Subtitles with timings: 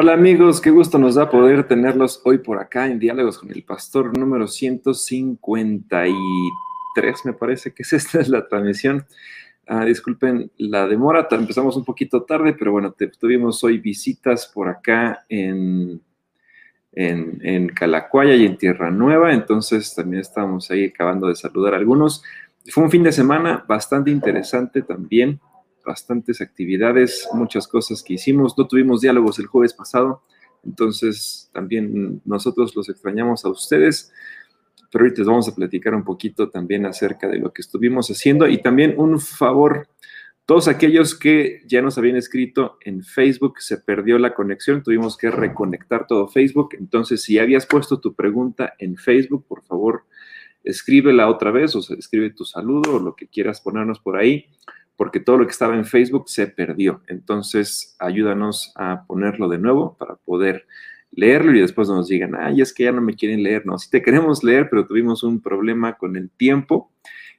[0.00, 3.64] Hola amigos, qué gusto nos da poder tenerlos hoy por acá en Diálogos con el
[3.64, 9.04] Pastor número 153, me parece que es esta es la transmisión.
[9.66, 15.26] Ah, disculpen la demora, empezamos un poquito tarde, pero bueno, tuvimos hoy visitas por acá
[15.28, 16.00] en,
[16.92, 22.22] en, Calacuaya y en Tierra Nueva, entonces también estábamos ahí acabando de saludar a algunos.
[22.70, 25.40] Fue un fin de semana bastante interesante también
[25.88, 28.56] bastantes actividades, muchas cosas que hicimos.
[28.58, 30.22] No tuvimos diálogos el jueves pasado,
[30.62, 34.12] entonces también nosotros los extrañamos a ustedes.
[34.92, 38.46] Pero ahorita les vamos a platicar un poquito también acerca de lo que estuvimos haciendo
[38.46, 39.88] y también un favor.
[40.44, 45.30] Todos aquellos que ya nos habían escrito en Facebook, se perdió la conexión, tuvimos que
[45.30, 46.70] reconectar todo Facebook.
[46.78, 50.04] Entonces, si habías puesto tu pregunta en Facebook, por favor,
[50.64, 54.46] escríbela otra vez o escribe tu saludo o lo que quieras ponernos por ahí
[54.98, 57.02] porque todo lo que estaba en Facebook se perdió.
[57.06, 60.66] Entonces, ayúdanos a ponerlo de nuevo para poder
[61.12, 63.64] leerlo y después nos digan, ay, es que ya no me quieren leer.
[63.64, 66.90] No, sí te queremos leer, pero tuvimos un problema con el tiempo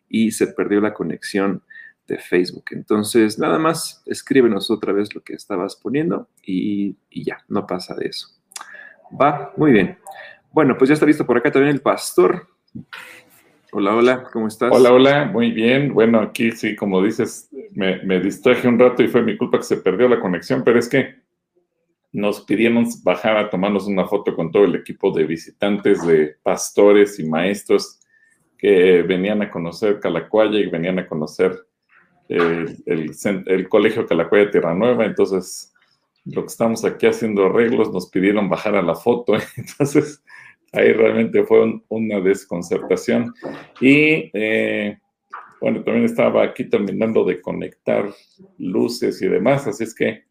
[0.08, 1.62] y se perdió la conexión
[2.08, 2.64] de Facebook.
[2.72, 7.94] Entonces, nada más, escríbenos otra vez lo que estabas poniendo y, y ya, no pasa
[7.94, 8.30] de eso.
[9.22, 9.98] Va, muy bien.
[10.54, 12.48] Bueno, pues ya está listo por acá también el pastor.
[13.72, 14.72] Hola, hola, ¿cómo estás?
[14.74, 15.94] Hola, hola, muy bien.
[15.94, 19.64] Bueno, aquí sí, como dices, me, me, distraje un rato y fue mi culpa que
[19.64, 21.16] se perdió la conexión, pero es que
[22.12, 27.20] nos pidieron bajar a tomarnos una foto con todo el equipo de visitantes, de pastores
[27.20, 28.00] y maestros
[28.58, 31.56] que venían a conocer Calacuaya y venían a conocer
[32.28, 33.12] el, el,
[33.46, 35.06] el Colegio Calacuaya Tierra Nueva.
[35.06, 35.74] Entonces,
[36.26, 39.36] lo que estamos aquí haciendo arreglos, nos pidieron bajar a la foto.
[39.56, 40.24] Entonces,
[40.74, 43.34] ahí realmente fue una desconcertación.
[43.82, 44.98] Y eh,
[45.62, 48.10] bueno, también estaba aquí terminando de conectar
[48.58, 50.24] luces y demás, así es que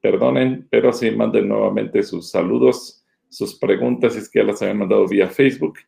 [0.00, 5.06] perdonen, pero sí manden nuevamente sus saludos, sus preguntas, es que ya las habían mandado
[5.08, 5.78] vía Facebook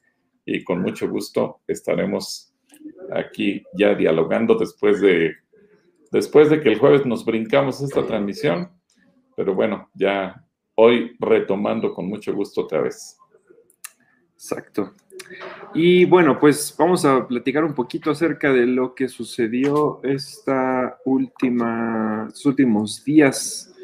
[0.44, 2.54] y con mucho gusto estaremos
[3.12, 5.34] aquí ya dialogando después de
[6.12, 8.70] después de que el jueves nos brincamos esta transmisión,
[9.36, 10.44] pero bueno, ya
[10.76, 13.18] hoy retomando con mucho gusto otra vez.
[14.46, 14.92] Exacto.
[15.74, 22.26] Y bueno, pues vamos a platicar un poquito acerca de lo que sucedió esta última,
[22.28, 23.74] estos últimos días,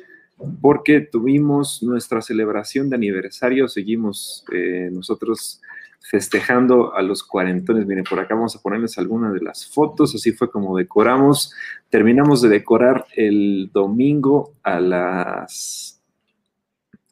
[0.60, 5.60] porque tuvimos nuestra celebración de aniversario, seguimos eh, nosotros
[6.00, 7.84] festejando a los cuarentones.
[7.84, 11.52] Miren, por acá vamos a ponerles algunas de las fotos, así fue como decoramos.
[11.90, 15.91] Terminamos de decorar el domingo a las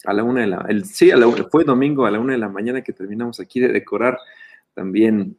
[0.04, 2.38] a la una de la, el, sí, a la, fue domingo a la una de
[2.38, 4.18] la mañana que terminamos aquí de decorar.
[4.74, 5.36] También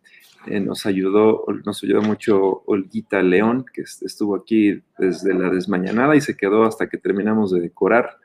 [0.47, 6.21] eh, nos ayudó, nos ayudó mucho Olguita León, que estuvo aquí desde la desmañanada y
[6.21, 8.17] se quedó hasta que terminamos de decorar.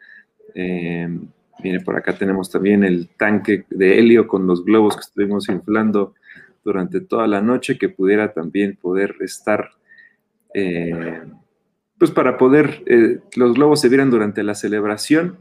[0.54, 1.08] Eh,
[1.84, 6.14] por acá tenemos también el tanque de helio con los globos que estuvimos inflando
[6.64, 9.70] durante toda la noche, que pudiera también poder estar,
[10.52, 11.22] eh,
[11.98, 15.38] pues para poder, eh, los globos se vieran durante la celebración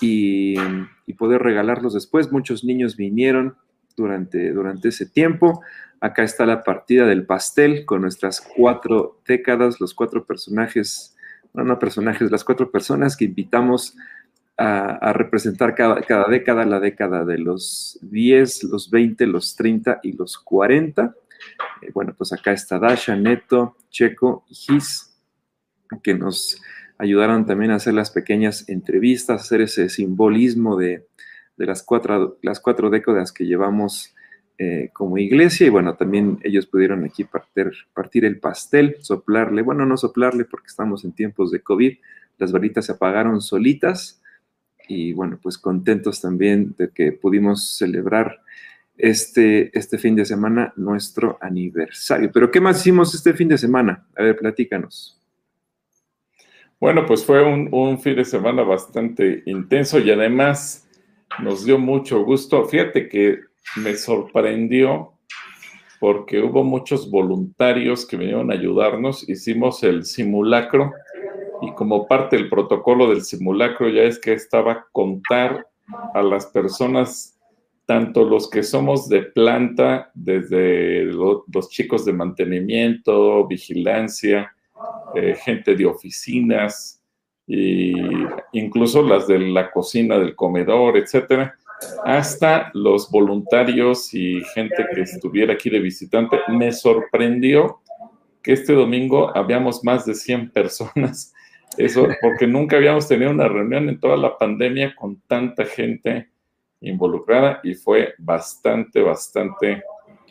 [0.00, 0.56] y,
[1.16, 2.30] poder regalarlos después.
[2.30, 3.56] Muchos niños vinieron
[3.96, 5.62] durante, durante ese tiempo.
[6.00, 11.16] Acá está la partida del pastel con nuestras cuatro décadas, los cuatro personajes,
[11.54, 13.96] no, no personajes, las cuatro personas que invitamos
[14.56, 20.12] a, representar cada, cada, década, la década de los 10, los 20, los 30 y
[20.12, 21.14] los 40.
[21.82, 25.16] Eh, bueno, pues acá está Dasha, Neto, Checo y Gis,
[26.02, 26.60] que nos
[26.98, 31.06] ayudaron también a hacer las pequeñas entrevistas, hacer ese simbolismo de,
[31.56, 34.14] las, cuatro, las cuatro décadas que llevamos
[34.58, 35.68] eh, como iglesia.
[35.68, 40.66] Y bueno, también ellos pudieron aquí partir, partir el pastel, soplarle, bueno, no soplarle porque
[40.66, 41.96] estamos en tiempos de COVID,
[42.38, 44.20] las varitas se apagaron solitas.
[44.88, 48.40] Y bueno, pues contentos también de que pudimos celebrar
[48.96, 52.30] este, este fin de semana nuestro aniversario.
[52.32, 54.06] Pero ¿qué más hicimos este fin de semana?
[54.16, 55.17] A ver, platícanos.
[56.80, 60.88] Bueno, pues fue un, fin de semana bastante intenso y además
[61.40, 62.64] nos dio mucho gusto.
[62.66, 63.40] Fíjate que
[63.76, 65.12] me sorprendió
[65.98, 69.28] porque hubo muchos voluntarios que vinieron a ayudarnos.
[69.28, 70.92] Hicimos el simulacro
[71.62, 75.66] y como parte del protocolo del simulacro ya es que estaba contar
[76.14, 77.36] a las personas
[77.86, 84.54] tanto los que somos de planta, desde los chicos de mantenimiento, vigilancia,
[85.14, 87.02] eh, gente de oficinas,
[88.52, 91.56] incluso las de la cocina, del comedor, etcétera,
[92.04, 96.38] hasta los voluntarios y gente que estuviera aquí de visitante.
[96.48, 97.80] Me sorprendió
[98.42, 101.34] que este domingo habíamos más de 100 personas.
[101.76, 106.28] Eso porque nunca habíamos tenido una reunión en toda la pandemia con tanta gente
[106.80, 109.82] involucrada y fue bastante, bastante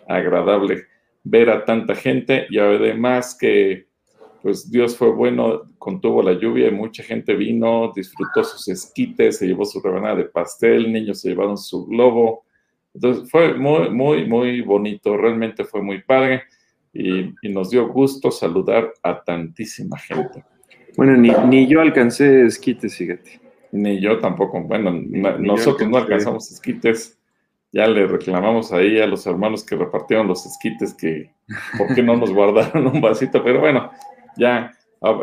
[0.07, 0.85] agradable
[1.23, 3.86] ver a tanta gente y además que
[4.47, 9.45] pues Dios fue bueno, contuvo la lluvia y mucha gente vino, disfrutó sus esquites, se
[9.45, 12.45] llevó su rebanada de pastel, niños se llevaron su globo.
[12.93, 16.43] Entonces fue muy, muy, muy bonito, realmente fue muy padre
[16.93, 20.45] y, nos dio gusto saludar a tantísima gente.
[20.95, 23.41] Bueno, ni, ni yo alcancé esquites, fíjate.
[23.73, 24.61] Ni yo tampoco.
[24.61, 24.91] Bueno,
[25.39, 27.19] nosotros no alcanzamos esquites.
[27.73, 31.33] Ya le reclamamos ahí a los hermanos que repartieron los esquites que
[31.77, 33.91] por qué no nos guardaron un vasito, pero bueno,
[34.37, 34.73] ya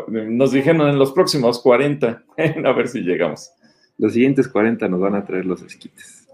[0.07, 2.23] nos dijeron en los próximos 40,
[2.65, 3.51] a ver si llegamos.
[3.97, 6.27] Los siguientes 40 nos van a traer los esquites.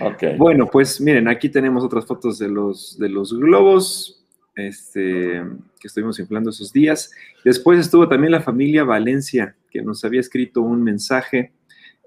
[0.00, 0.36] Okay.
[0.36, 5.42] Bueno, pues miren, aquí tenemos otras fotos de los, de los globos este,
[5.80, 7.10] que estuvimos inflando esos días.
[7.44, 11.52] Después estuvo también la familia Valencia, que nos había escrito un mensaje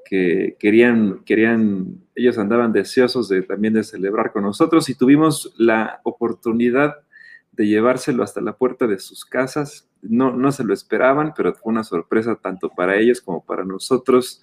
[0.05, 6.01] que querían, querían, ellos andaban deseosos de también de celebrar con nosotros y tuvimos la
[6.03, 6.95] oportunidad
[7.53, 9.87] de llevárselo hasta la puerta de sus casas.
[10.01, 14.41] No, no se lo esperaban, pero fue una sorpresa tanto para ellos como para nosotros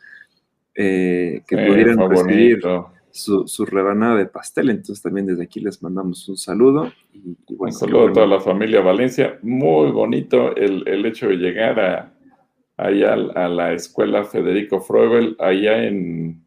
[0.74, 2.60] eh, que pudieran recibir
[3.10, 4.70] su, su, rebanada de pastel.
[4.70, 6.92] Entonces también desde aquí les mandamos un saludo.
[7.12, 9.38] Y, un saludo a toda la familia Valencia.
[9.42, 12.12] Muy bonito el, el hecho de llegar a,
[12.78, 16.46] allá a la escuela Federico Freubel, allá en,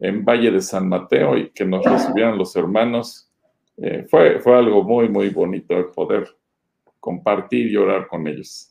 [0.00, 3.30] Valle de San Mateo, y que nos recibieron los hermanos.
[3.76, 6.28] Eh, fue, fue algo muy, muy bonito el poder
[7.08, 8.70] compartir y orar con ellos.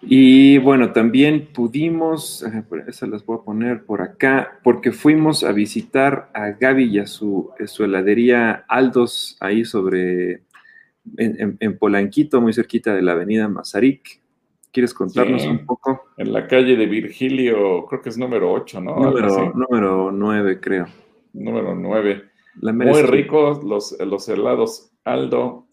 [0.00, 2.46] Y bueno, también pudimos,
[2.86, 7.06] esas las voy a poner por acá, porque fuimos a visitar a Gaby y a
[7.08, 10.42] su, su heladería Aldos, ahí sobre,
[11.16, 14.20] en, Polanquito, muy cerquita de la avenida Mazarik.
[14.70, 16.04] ¿Quieres contarnos un poco?
[16.18, 18.94] En la calle de Virgilio, creo que es número 8, ¿no?
[18.94, 20.86] Número, número 9, creo.
[21.32, 22.22] Número 9.
[22.62, 25.67] Muy ricos los, los helados Aldo.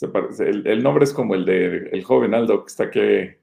[0.00, 3.36] El, nombre es como el de el joven Aldo que está aquí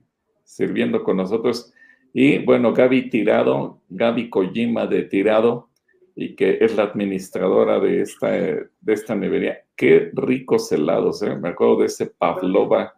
[0.43, 1.73] sirviendo con nosotros.
[2.13, 5.69] Y bueno, Gaby Tirado, Gaby Kojima de Tirado,
[6.15, 9.59] y que es la administradora de esta, de esta nevería.
[9.75, 11.35] Qué ricos helados, ¿eh?
[11.35, 12.93] Me acuerdo de ese Pavlova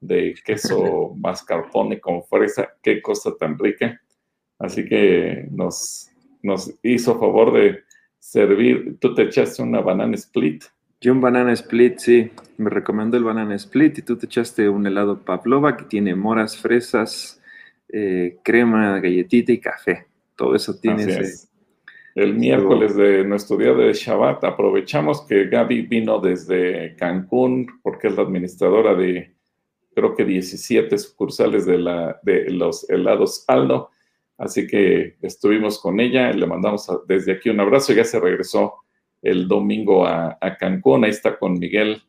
[0.00, 4.00] de queso mascarpone con fresa, qué cosa tan rica.
[4.58, 6.10] Así que nos,
[6.42, 7.78] nos hizo favor de
[8.18, 8.98] servir.
[9.00, 10.64] ¿Tú te echaste una banana split?
[11.00, 12.30] Yo un banana split, sí.
[12.56, 16.56] Me recomendó el banana split y tú te echaste un helado pavlova que tiene moras,
[16.56, 17.40] fresas,
[17.88, 20.06] eh, crema, galletita y café.
[20.34, 21.48] Todo eso tiene ese,
[22.16, 28.16] El miércoles de nuestro día de Shabbat aprovechamos que Gaby vino desde Cancún porque es
[28.16, 29.34] la administradora de
[29.94, 33.90] creo que 17 sucursales de, la, de los helados Aldo.
[34.36, 37.92] Así que estuvimos con ella, le mandamos desde aquí un abrazo.
[37.92, 38.84] Ya se regresó
[39.22, 42.02] el domingo a, Cancún, ahí está con Miguel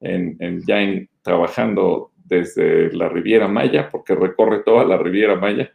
[0.00, 5.72] en, ya en, trabajando desde la Riviera Maya, porque recorre toda la Riviera Maya.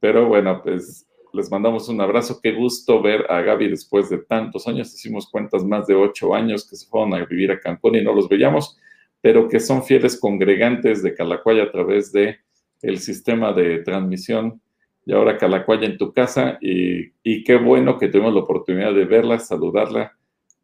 [0.00, 2.40] Pero bueno, pues les mandamos un abrazo.
[2.42, 4.92] Qué gusto ver a Gaby después de tantos años.
[4.94, 8.12] Hicimos cuentas más de ocho años que se fueron a vivir a Cancún y no
[8.12, 8.78] los veíamos
[9.24, 12.40] pero que son fieles congregantes de Calacuaya a través de
[12.82, 14.60] el sistema de transmisión
[15.06, 19.06] y ahora Calacuaya en tu casa y, y qué bueno que tuvimos la oportunidad de
[19.06, 20.12] verla, saludarla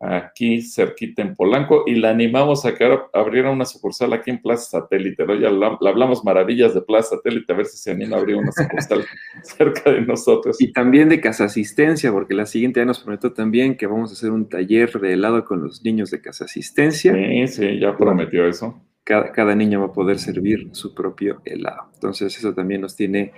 [0.01, 4.81] aquí cerquita en Polanco y la animamos a que abriera una sucursal aquí en Plaza
[4.81, 5.27] Satélite.
[5.27, 5.35] ¿no?
[5.35, 8.51] Ya la, hablamos maravillas de Plaza Satélite, a ver si se anima a abrir una
[8.51, 9.05] sucursal
[9.43, 10.61] cerca de nosotros.
[10.61, 14.15] Y también de Casa Asistencia, porque la siguiente ya nos prometió también que vamos a
[14.15, 17.13] hacer un taller de helado con los niños de Casa Asistencia.
[17.13, 18.81] Sí, sí, ya prometió eso.
[19.05, 21.91] Cada, cada niño va a poder servir su propio helado.
[21.95, 23.33] Entonces eso también nos tiene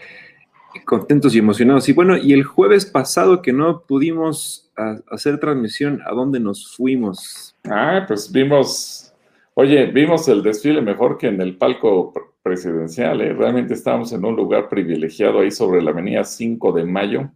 [0.84, 1.88] contentos y emocionados.
[1.88, 4.70] Y bueno, y el jueves pasado que no pudimos
[5.10, 7.54] hacer transmisión, ¿a dónde nos fuimos?
[7.64, 9.12] Ah, pues vimos,
[9.54, 12.12] oye, vimos el desfile mejor que en el palco
[12.42, 13.20] presidencial.
[13.20, 13.32] ¿eh?
[13.32, 17.30] Realmente estábamos en un lugar privilegiado ahí sobre la avenida 5 de Mayo,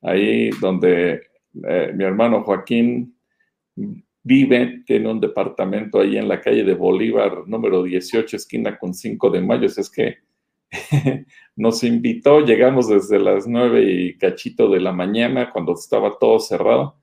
[0.00, 1.22] ahí donde
[1.68, 3.14] eh, mi hermano Joaquín
[4.22, 9.30] vive, tiene un departamento ahí en la calle de Bolívar, número 18, esquina con 5
[9.30, 9.66] de Mayo.
[9.66, 10.18] Es que
[11.56, 16.96] nos invitó, llegamos desde las nueve y cachito de la mañana cuando estaba todo cerrado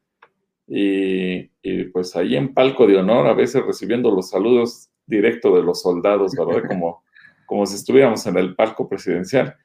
[0.68, 1.44] y,
[1.91, 6.34] pues ahí en palco de honor, a veces recibiendo los saludos directo de los soldados,
[6.36, 6.63] ¿verdad?
[6.68, 7.03] Como,
[7.46, 9.56] como si estuviéramos en el palco presidencial.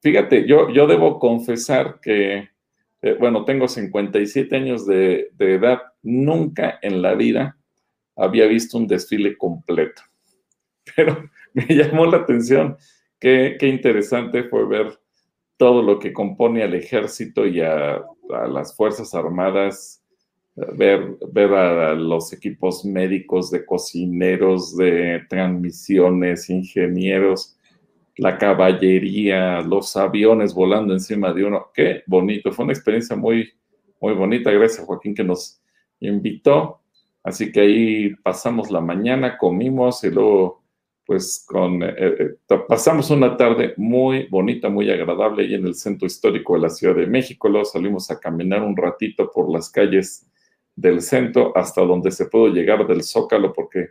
[0.00, 2.48] Fíjate, yo, yo debo confesar que,
[3.02, 7.56] eh, bueno, tengo 57 años de, de edad, nunca en la vida
[8.16, 10.02] había visto un desfile completo.
[10.96, 12.76] Pero me llamó la atención,
[13.20, 14.98] qué, interesante fue ver
[15.56, 18.02] todo lo que compone al ejército y a,
[18.52, 20.02] las Fuerzas Armadas,
[20.54, 27.56] ver, ver a los equipos médicos, de cocineros, de transmisiones, ingenieros,
[28.16, 31.70] la caballería, los aviones volando encima de uno.
[31.74, 33.50] Qué bonito, fue una experiencia muy,
[34.00, 34.50] muy bonita.
[34.50, 35.60] Gracias, Joaquín, que nos
[36.00, 36.80] invitó.
[37.22, 40.59] Así que ahí pasamos la mañana, comimos y luego,
[41.10, 42.36] pues, con, eh, eh,
[42.68, 46.94] pasamos una tarde muy bonita, muy agradable ahí en el centro histórico de la Ciudad
[46.94, 47.48] de México.
[47.48, 50.30] Luego salimos a caminar un ratito por las calles
[50.76, 53.88] del centro hasta donde se pudo llegar del Zócalo porque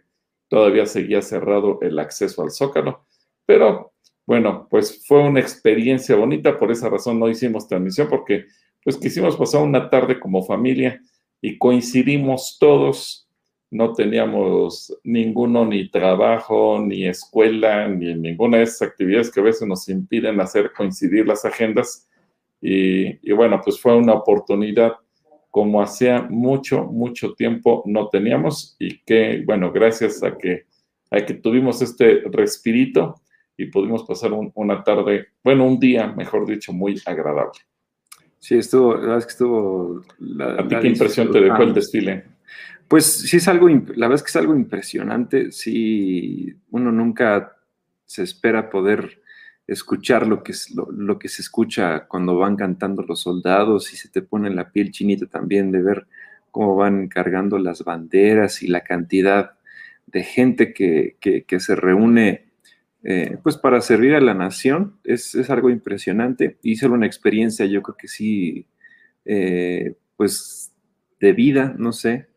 [0.47, 3.03] todavía seguía cerrado el acceso al Zócalo.
[3.45, 3.91] Pero
[4.25, 8.45] bueno, pues fue una experiencia bonita, por esa razón no hicimos transmisión porque
[8.81, 11.01] pues quisimos pasar una tarde como familia
[11.41, 13.28] y coincidimos todos,
[13.71, 19.67] no teníamos ninguno ni trabajo, ni escuela, ni ninguna de esas actividades que a veces
[19.67, 22.07] nos impiden hacer coincidir las agendas.
[22.61, 24.93] Y, y bueno, pues fue una oportunidad
[25.51, 30.65] como hacía mucho, mucho tiempo no teníamos y que, bueno, gracias a que,
[31.09, 33.15] a que tuvimos este respirito
[33.57, 37.59] y pudimos pasar una tarde, bueno, un día, mejor dicho, muy agradable.
[38.37, 40.01] Sí, estuvo, la verdad es que estuvo...
[40.57, 42.23] ¿A ti qué impresión te dejó el desfile?
[42.89, 47.55] Pues sí es algo, la verdad es que es algo impresionante, sí, uno nunca
[48.05, 49.21] se espera poder
[49.67, 54.09] escuchar lo que, es, lo, que se escucha cuando van cantando los soldados y se
[54.09, 56.07] te pone la piel chinita también de ver
[56.49, 59.51] cómo van cargando las banderas y la cantidad
[60.07, 62.47] de gente que, se reúne
[63.03, 64.99] eh, pues para servir a la nación.
[65.03, 68.65] Es, algo impresionante y ser una experiencia yo creo que sí,
[69.25, 70.73] eh, pues
[71.19, 72.28] de vida, no sé,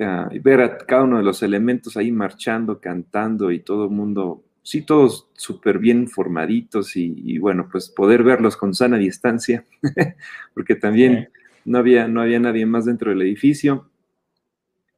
[0.00, 4.44] ah, ver a cada uno de los elementos ahí marchando, cantando y todo el mundo
[4.64, 9.64] sí, todos súper bien formaditos y, bueno, pues poder verlos con sana distancia,
[10.54, 11.28] porque también
[11.64, 13.88] no, había, no había nadie más dentro del edificio.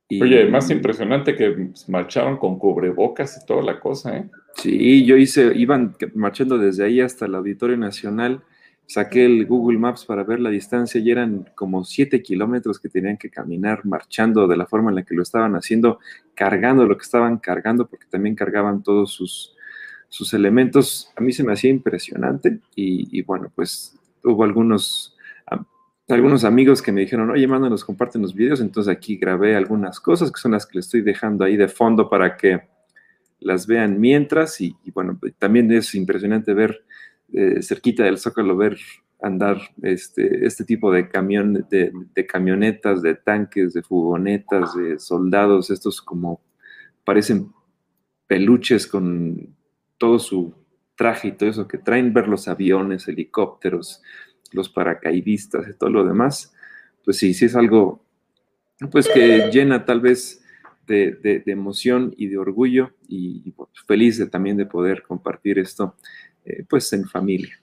[0.09, 4.31] Oye, más impresionante que marcharon con cubrebocas y toda la cosa, ¿eh?
[4.55, 8.43] Sí, yo hice, iban marchando desde ahí hasta el Auditorio Nacional,
[8.87, 13.17] saqué el Google Maps para ver la distancia y eran como siete kilómetros que tenían
[13.17, 15.99] que caminar marchando de la forma en la que lo estaban haciendo,
[16.35, 19.57] cargando lo que estaban cargando, porque también cargaban todos sus,
[20.09, 25.17] sus elementos, a mí se me hacía impresionante y, bueno, pues hubo algunos,
[26.09, 30.31] algunos amigos que me dijeron, oye, mándanos, comparten los videos, entonces aquí grabé algunas cosas
[30.31, 32.63] que son las que le estoy dejando ahí de fondo para que
[33.41, 36.85] las vean mientras y, bueno, también es impresionante ver
[37.33, 38.79] eh, cerquita del Zócalo, ver
[39.21, 45.71] andar este, este tipo de camión, de, de, camionetas, de tanques, de furgonetas, de soldados,
[45.71, 46.41] estos como
[47.05, 47.53] parecen
[48.27, 49.57] peluches con
[49.99, 50.55] todo su
[50.97, 54.03] traje y todo eso que traen, ver los aviones, helicópteros,
[54.53, 56.55] los paracaidistas y todo lo demás,
[57.05, 58.03] pues sí, sí es algo,
[58.91, 60.43] pues que llena tal vez
[60.87, 65.95] de, emoción y de orgullo y, pues, feliz de, también de poder compartir esto,
[66.47, 67.61] eh, pues en familia.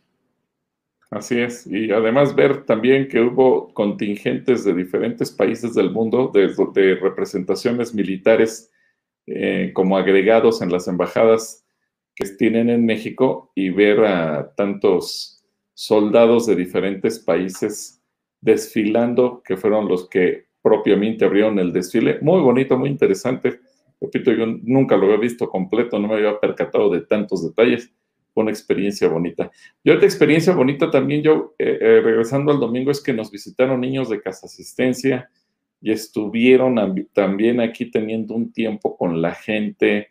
[1.10, 6.96] Así es, y además ver también que hubo contingentes de diferentes países del mundo, de,
[6.96, 8.72] representaciones militares
[9.28, 11.66] eh, como agregados en las embajadas
[12.16, 18.02] que tienen en México y ver a tantos soldados de diferentes países
[18.42, 22.20] desfilando, que fueron los que propiamente abrieron el desfile.
[22.22, 23.60] Muy bonito, muy interesante.
[24.02, 27.94] Repito, yo nunca lo había visto completo, no me había percatado de tantos detalles.
[28.36, 29.52] Una experiencia bonita.
[29.84, 33.82] Y otra experiencia bonita también, yo, eh, eh, regresando al domingo, es que nos visitaron
[33.82, 35.30] niños de casa asistencia
[35.82, 40.08] y estuvieron también aquí teniendo un tiempo con la gente,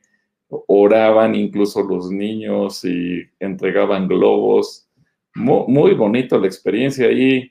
[0.49, 4.89] oraban incluso los niños y entregaban globos.
[5.35, 7.51] Muy, bonito la experiencia ahí,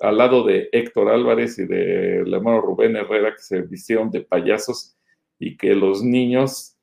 [0.00, 4.96] al lado de Héctor Álvarez y de hermano Rubén Herrera, que se vistieron de payasos
[5.38, 6.76] y que los niños,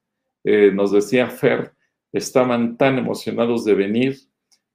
[0.44, 1.72] eh, nos decía Fer,
[2.18, 4.18] estaban tan emocionados de venir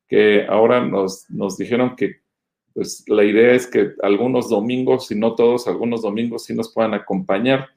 [0.09, 2.21] que ahora nos, nos dijeron que
[2.75, 6.95] pues, la idea es que algunos domingos, si no todos, algunos domingos sí nos puedan
[6.95, 7.69] acompañar.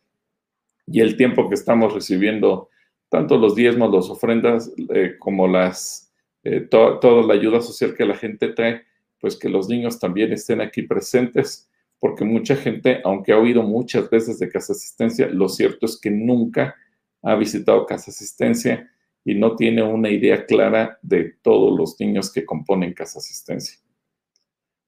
[0.86, 2.70] Y el tiempo que estamos recibiendo,
[3.10, 6.12] tanto los diezmos, las ofrendas, eh, como las,
[6.44, 8.84] eh, toda la ayuda social que la gente trae,
[9.20, 11.70] pues que los niños también estén aquí presentes
[12.04, 16.12] porque mucha gente, aunque ha oído muchas veces de casa asistencia, lo cierto es que
[16.12, 16.76] nunca
[17.22, 18.92] ha visitado casa asistencia
[19.26, 23.80] y no tiene una idea clara de todos los niños que componen casa asistencia.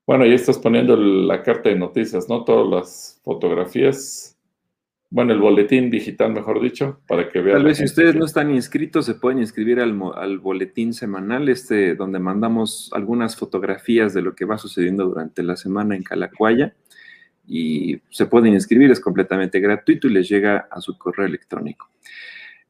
[0.05, 2.43] Bueno, ya estás poniendo la carta de noticias, ¿no?
[2.43, 4.37] Todas las fotografías.
[5.09, 7.57] Bueno, el boletín digital, mejor dicho, para que vean.
[7.57, 11.95] Tal vez si ustedes no están inscritos, se pueden inscribir al, al, boletín semanal, este,
[11.95, 16.75] donde mandamos algunas fotografías de lo que va sucediendo durante la semana en Calacuaya.
[17.47, 21.89] Y se pueden inscribir, es completamente gratuito y les llega a su correo electrónico.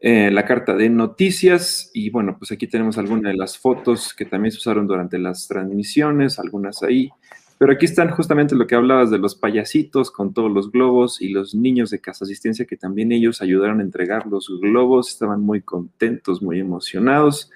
[0.01, 1.89] Eh, la carta de noticias.
[1.93, 5.47] Y bueno, pues aquí tenemos algunas de las fotos que también se usaron durante las
[5.47, 7.09] transmisiones, algunas ahí,
[7.57, 11.29] pero aquí están justamente lo que hablabas de los payasitos con todos los globos y
[11.29, 15.61] los niños de casa asistencia que también ellos ayudaron a entregar los globos, estaban muy
[15.61, 17.49] contentos, muy emocionados,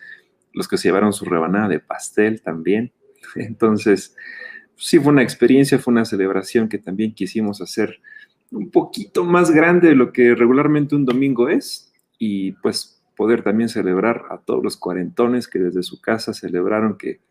[0.54, 2.94] los que se llevaron su rebanada de pastel también.
[3.36, 4.16] Entonces,
[4.78, 8.00] sí fue una experiencia, fue una celebración que también quisimos hacer
[8.52, 11.89] un poquito más grande de lo que regularmente un domingo es,
[12.20, 17.22] y pues poder también celebrar a todos los cuarentones que desde su casa celebraron que,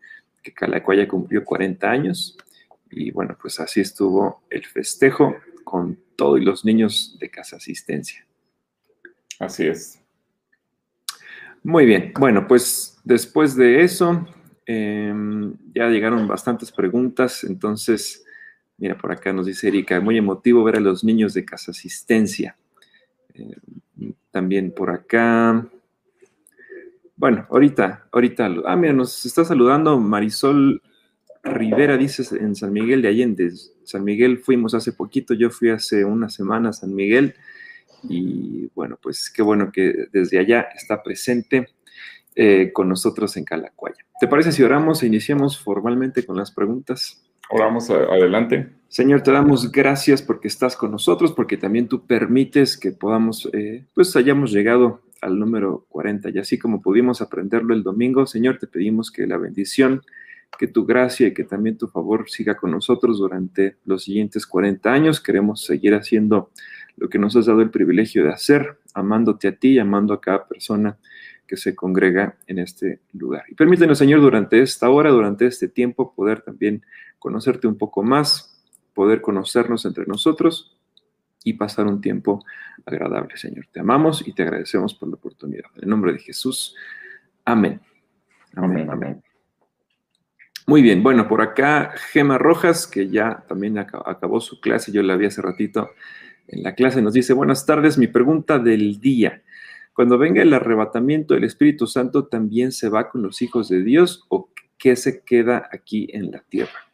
[0.43, 2.37] que Calacuaya cumplió 40 años.
[2.91, 8.25] Y bueno, pues así estuvo el festejo con todos los niños de casa asistencia.
[9.39, 10.01] Así es.
[11.63, 14.27] Muy bien, bueno, pues después de eso
[14.65, 18.23] em, ya llegaron bastantes preguntas, entonces,
[18.77, 22.57] mira, por acá nos dice Erika, muy emotivo ver a los niños de casa asistencia.
[23.33, 23.55] Eh,
[24.31, 25.67] también por acá.
[27.15, 28.49] Bueno, ahorita, ahorita.
[28.65, 30.81] Ah, mira, nos está saludando Marisol
[31.43, 33.51] Rivera, dice en San Miguel de Allende.
[33.83, 37.35] San Miguel fuimos hace poquito, yo fui hace una semana a San Miguel.
[38.03, 41.67] Y bueno, pues qué bueno que desde allá está presente
[42.35, 44.05] eh, con nosotros en Calacuaya.
[44.19, 47.21] ¿Te parece si oramos e iniciamos formalmente con las preguntas?
[47.49, 48.78] Oramos adelante.
[48.89, 53.85] Señor, te damos gracias porque estás con nosotros, porque también tú permites que podamos, eh,
[53.93, 56.31] pues hayamos llegado al número 40.
[56.31, 60.01] Y así como pudimos aprenderlo el domingo, Señor, te pedimos que la bendición,
[60.57, 64.91] que tu gracia y que también tu favor siga con nosotros durante los siguientes 40
[64.91, 65.21] años.
[65.21, 66.49] Queremos seguir haciendo
[66.97, 70.19] lo que nos has dado el privilegio de hacer, amándote a ti y amando a
[70.19, 70.97] cada persona
[71.45, 73.43] que se congrega en este lugar.
[73.49, 76.83] Y permítenos, Señor, durante esta hora, durante este tiempo, poder también
[77.19, 78.48] conocerte un poco más,
[78.99, 80.77] poder conocernos entre nosotros
[81.45, 82.43] y pasar un tiempo
[82.85, 83.65] agradable, Señor.
[83.71, 85.67] Te amamos y te agradecemos por la oportunidad.
[85.77, 86.75] En el nombre de Jesús.
[87.45, 87.79] Amén.
[88.57, 89.23] Amén, amén.
[90.67, 95.15] Muy bien, bueno, por acá Gema Rojas, que ya también acabó su clase, yo la
[95.15, 95.91] vi hace ratito
[96.49, 99.43] en la clase, nos dice, buenas tardes, mi pregunta del día.
[99.93, 104.25] Cuando venga el arrebatamiento, ¿el Espíritu Santo también se va con los hijos de Dios
[104.27, 106.88] o qué se queda aquí en la tierra?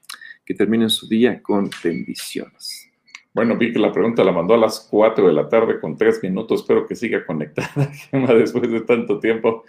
[0.45, 2.91] Que terminen su día con bendiciones.
[3.33, 6.23] Bueno, vi que la pregunta la mandó a las 4 de la tarde con 3
[6.23, 6.61] minutos.
[6.61, 9.63] Espero que siga conectada, Gema, después de tanto tiempo.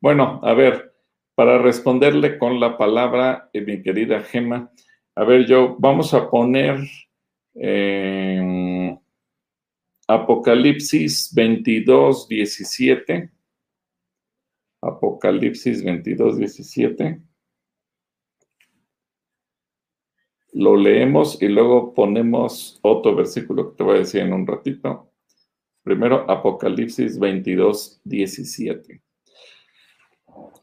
[0.00, 0.94] Bueno, a ver,
[1.34, 4.72] para responderle con la palabra, eh, mi querida Gema,
[5.14, 6.80] a ver, yo vamos a poner
[7.54, 8.98] eh,
[10.08, 13.30] Apocalipsis 22, 17.
[14.80, 17.31] Apocalipsis 22, 17
[20.52, 25.10] lo leemos y luego ponemos otro versículo que te voy a decir en un ratito.
[25.82, 29.02] Primero, Apocalipsis 22, 17.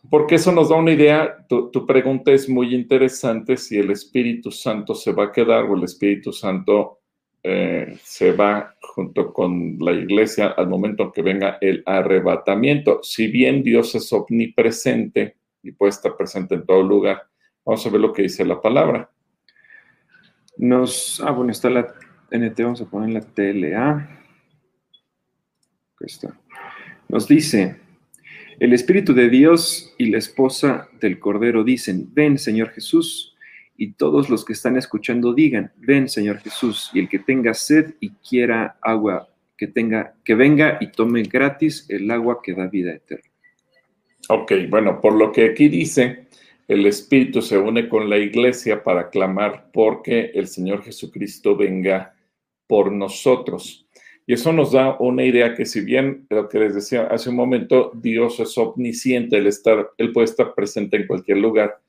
[0.09, 4.95] Porque eso nos da una idea, tu, pregunta es muy interesante, si el Espíritu Santo
[4.95, 6.99] se va a quedar o el Espíritu Santo
[7.43, 13.01] eh, se va junto con la iglesia al momento que venga el arrebatamiento.
[13.03, 17.23] Si bien Dios es omnipresente y puede estar presente en todo lugar,
[17.65, 19.09] vamos a ver lo que dice la palabra.
[20.59, 21.87] Nos, ah, bueno, está la
[22.31, 24.09] NT, vamos a poner la TLA.
[25.95, 26.37] Aquí está.
[27.07, 27.77] Nos dice,
[28.59, 33.37] el Espíritu de Dios y la esposa del Cordero dicen, ven Señor Jesús,
[33.77, 37.93] y todos los que están escuchando digan, ven Señor Jesús, y el que tenga sed
[38.01, 42.91] y quiera agua, que tenga, que venga y tome gratis el agua que da vida
[42.91, 43.31] eterna.
[44.27, 46.27] Ok, bueno, por lo que aquí dice,
[46.69, 52.15] el Espíritu se une con la iglesia para clamar porque el Señor Jesucristo venga
[52.67, 53.87] por nosotros.
[54.27, 57.37] Y eso nos da una idea que si bien lo que les decía hace un
[57.37, 59.49] momento, Dios es omnisciente, él,
[59.97, 61.79] él puede estar presente en cualquier lugar.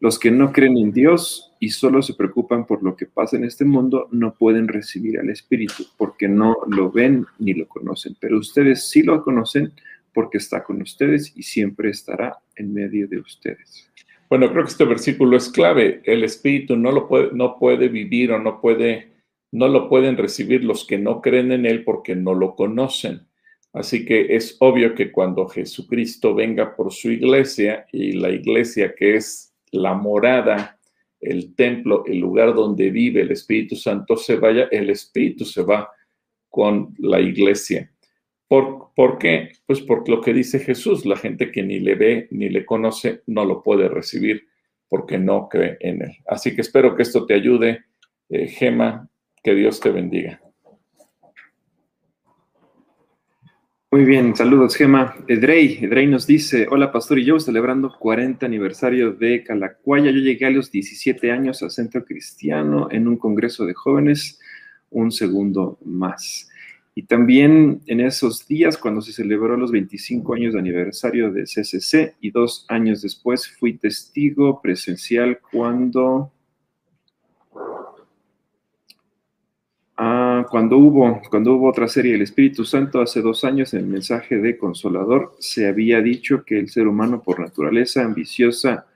[0.00, 3.44] Los que no creen en Dios y solo se preocupan por lo que pasa en
[3.44, 8.16] este mundo no pueden recibir al Espíritu porque no lo ven ni lo conocen.
[8.20, 9.72] Pero ustedes sí lo conocen
[10.12, 13.88] porque está con ustedes y siempre estará en medio de ustedes.
[14.28, 16.00] Bueno, creo que este versículo es clave.
[16.04, 19.11] El Espíritu no lo puede, no puede vivir o no puede
[19.52, 23.28] no lo pueden recibir los que no creen en Él porque no lo conocen.
[23.72, 29.16] Así que es obvio que cuando Jesucristo venga por su iglesia y la iglesia que
[29.16, 30.78] es la morada,
[31.20, 35.90] el templo, el lugar donde vive el Espíritu Santo se vaya, el Espíritu se va
[36.48, 37.90] con la iglesia.
[38.48, 39.52] ¿Por, ¿Por, qué?
[39.64, 43.22] Pues por lo que dice Jesús, la gente que ni le ve ni le conoce
[43.26, 44.48] no lo puede recibir
[44.88, 46.12] porque no cree en él.
[46.26, 47.84] Así que espero que esto te ayude,
[48.28, 49.08] eh, Gema,
[49.42, 50.40] que Dios te bendiga.
[53.90, 55.14] Muy bien, saludos Gema.
[55.28, 60.10] Edrey, Edrey nos dice, hola pastor y yo celebrando 40 aniversario de Calacuaya.
[60.10, 64.40] Yo llegué a los 17 años a Centro Cristiano en un congreso de jóvenes,
[64.88, 66.48] un segundo más.
[66.94, 72.14] Y también en esos días, cuando se celebró los 25 años de aniversario de CCC
[72.20, 76.32] y dos años después fui testigo presencial cuando
[80.50, 84.38] Cuando hubo, cuando hubo otra serie, El Espíritu Santo, hace dos años, en el mensaje
[84.38, 88.86] de Consolador, se había dicho que el ser humano por naturaleza ambiciosa,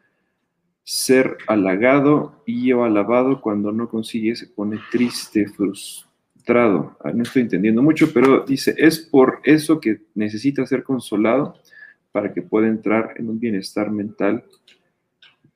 [0.85, 6.97] ser halagado y o alabado cuando no consigue se pone triste, frustrado.
[7.03, 11.57] Ah, no estoy entendiendo mucho, pero dice, es por eso que necesita ser consolado
[12.13, 14.45] para que pueda entrar en un bienestar mental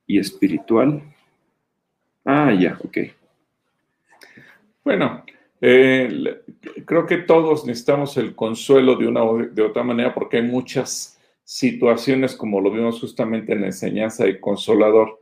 [0.05, 1.01] y espiritual.
[2.25, 2.97] Ah, ya, ok.
[4.83, 5.23] Bueno,
[5.63, 6.41] eh,
[6.85, 11.19] creo que todos necesitamos el consuelo de una o de otra manera porque hay muchas
[11.43, 15.19] situaciones, como lo vimos justamente en la enseñanza de consolador,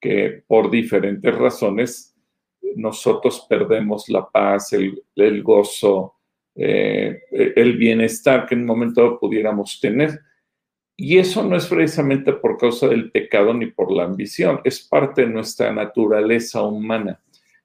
[0.00, 2.16] que por diferentes razones
[2.76, 6.14] nosotros perdemos la paz, el, gozo,
[6.54, 10.20] eh, el bienestar que en un momento pudiéramos tener.
[10.96, 15.22] Y eso no es precisamente por causa del pecado ni por la ambición, es parte
[15.22, 17.20] de nuestra naturaleza humana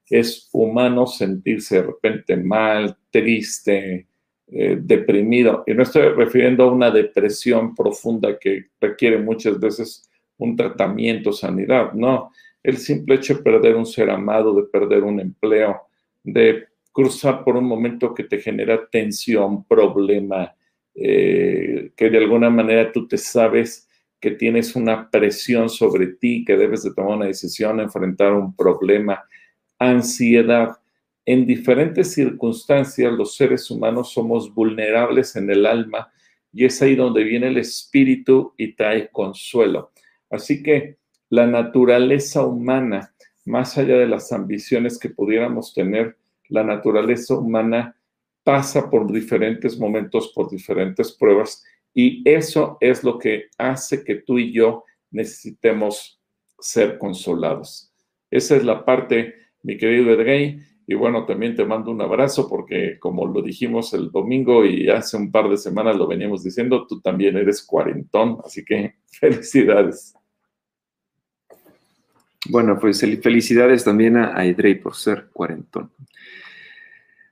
[0.09, 4.07] es humano sentirse de repente mal, triste,
[4.47, 5.63] eh, deprimido.
[5.65, 11.93] Y no estoy refiriendo a una depresión profunda que requiere muchas veces un tratamiento, sanidad,
[11.93, 12.31] no.
[12.61, 15.81] El simple hecho de perder un ser amado, de perder un empleo,
[16.23, 20.55] de cruzar por un momento que te genera tensión, problema,
[20.93, 23.87] eh, que de alguna manera tú te sabes
[24.19, 29.23] que tienes una presión sobre ti, que debes de tomar una decisión, enfrentar un problema,
[29.79, 30.77] ansiedad.
[31.25, 36.11] En diferentes circunstancias los seres humanos somos vulnerables en el alma
[36.53, 39.91] y es ahí donde viene el espíritu y trae consuelo.
[40.29, 40.97] Así que
[41.29, 43.13] la naturaleza humana,
[43.45, 47.97] más allá de las ambiciones que pudiéramos tener, la naturaleza humana
[48.43, 54.37] pasa por diferentes momentos, por diferentes pruebas y eso es lo que hace que tú
[54.37, 56.21] y yo necesitemos
[56.59, 57.91] ser consolados.
[58.29, 59.33] Esa es la parte
[59.65, 60.61] mi querido Edrey.
[60.87, 65.17] Y bueno, también te mando un abrazo porque como lo dijimos el domingo y hace
[65.17, 70.13] un par de semanas lo veníamos diciendo, tú también eres cuarentón, así que felicidades.
[72.47, 75.91] Bueno, pues felicidades también a Edrey por ser cuarentón.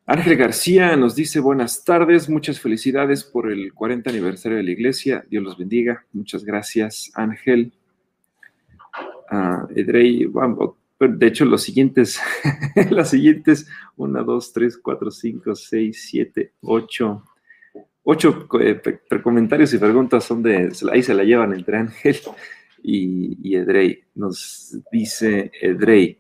[0.07, 5.23] Ángel García nos dice buenas tardes, muchas felicidades por el 40 aniversario de la iglesia,
[5.29, 7.71] Dios los bendiga, muchas gracias Ángel.
[9.31, 10.75] Uh, Edrey, vamos,
[11.07, 12.19] de hecho, los siguientes,
[12.89, 17.23] las siguientes, 1, 2, 3, 4, 5, 6, 7, 8,
[18.03, 18.47] 8
[19.23, 22.17] comentarios y preguntas son de, ahí se la llevan entre Ángel
[22.83, 24.03] y, y Edrey.
[24.15, 26.19] Nos dice Edrey,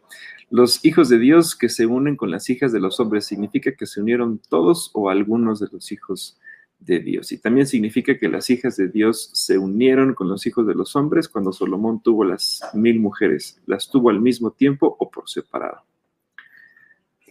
[0.49, 3.87] los hijos de Dios que se unen con las hijas de los hombres, ¿significa que
[3.87, 6.43] se unieron todos o algunos de los hijos de
[6.83, 7.31] Dios.
[7.31, 10.95] Y también significa que las hijas de Dios se unieron con los hijos de los
[10.95, 13.61] hombres cuando Salomón tuvo las mil mujeres.
[13.65, 15.83] ¿Las tuvo al mismo tiempo o por separado?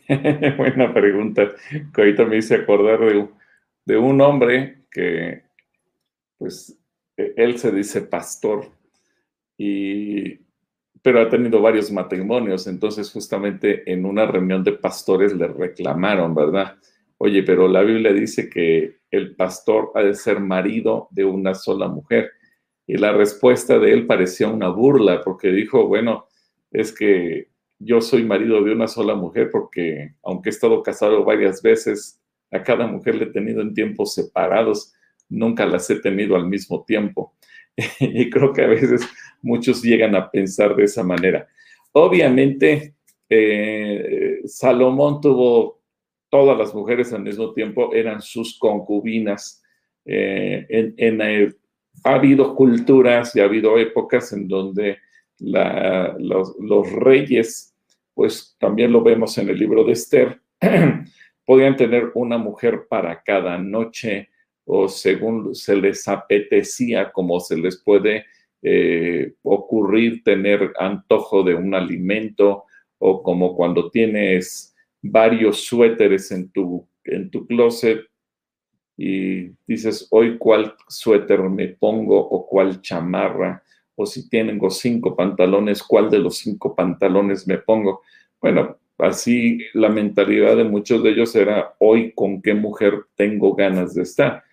[0.57, 3.29] Buena pregunta, que ahorita me hice acordar de,
[3.85, 5.43] de un hombre que,
[6.39, 6.79] pues,
[7.17, 8.71] e, él se dice pastor
[9.57, 10.41] y
[11.03, 16.77] pero ha tenido varios matrimonios, entonces justamente en una reunión de pastores le reclamaron, ¿verdad?
[17.19, 21.87] Oye, pero la Biblia dice que el pastor ha de ser marido de una sola
[21.87, 22.33] mujer.
[22.87, 26.27] Y la respuesta de él parecía una burla, porque dijo, bueno,
[26.73, 27.49] es que
[27.79, 32.21] yo soy marido de una sola mujer porque aunque he estado casado varias veces,
[32.51, 34.93] a cada mujer le he tenido en tiempos separados,
[35.29, 37.35] nunca las he tenido al mismo tiempo.
[38.01, 39.03] y creo que a veces
[39.43, 41.47] muchos llegan a pensar de esa manera.
[41.93, 42.95] Obviamente,
[43.29, 45.82] eh, Salomón tuvo
[46.33, 49.63] todas las mujeres al mismo tiempo, eran sus concubinas.
[50.07, 50.67] Eh,
[50.97, 51.21] en,
[52.05, 54.97] ha habido culturas y ha habido épocas en donde
[55.39, 57.75] los, los, reyes,
[58.15, 60.41] pues también lo vemos en el libro de Esther,
[61.47, 64.31] podían tener una mujer para cada noche
[64.65, 68.25] o según se les apetecía, como se les puede
[68.63, 72.65] eh, ocurrir tener antojo de un alimento
[72.97, 74.72] o como cuando tienes
[75.03, 78.01] varios suéteres en tu, en tu closet
[78.97, 83.63] y dices, hoy cuál suéter me pongo o cuál chamarra,
[83.97, 88.03] o si tengo cinco pantalones, cuál de los cinco pantalones me pongo.
[88.41, 93.95] Bueno, así la mentalidad de muchos de ellos era, hoy con qué mujer tengo ganas
[93.95, 94.45] de estar.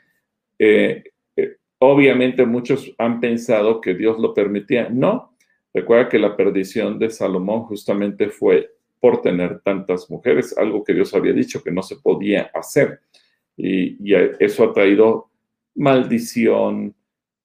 [0.57, 1.03] Eh,
[1.35, 4.89] eh, obviamente muchos han pensado que Dios lo permitía.
[4.89, 5.35] No,
[5.73, 11.13] recuerda que la perdición de Salomón justamente fue por tener tantas mujeres, algo que Dios
[11.13, 13.01] había dicho que no se podía hacer.
[13.55, 15.29] Y, eso ha traído
[15.75, 16.95] maldición,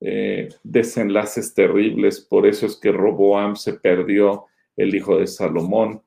[0.01, 2.21] eh, desenlaces terribles.
[2.21, 6.03] Por eso es que Roboam se perdió el hijo de Salomón.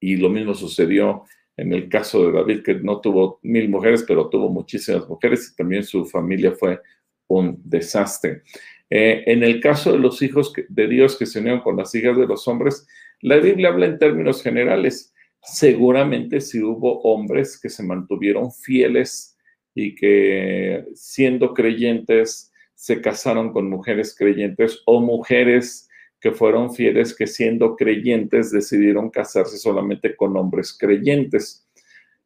[0.00, 1.24] Y lo mismo sucedió
[1.56, 5.56] en el caso de David, que no tuvo mil mujeres, pero tuvo muchísimas mujeres y
[5.56, 6.80] también su familia fue
[7.28, 8.42] un desastre.
[8.90, 12.16] Eh, en el caso de los hijos de Dios que se unieron con las hijas
[12.16, 12.86] de los hombres,
[13.20, 15.14] la Biblia habla en términos generales.
[15.42, 19.36] Seguramente si hubo hombres que se mantuvieron fieles
[19.74, 25.88] y que siendo creyentes se casaron con mujeres creyentes o mujeres
[26.20, 31.66] que fueron fieles que siendo creyentes decidieron casarse solamente con hombres creyentes.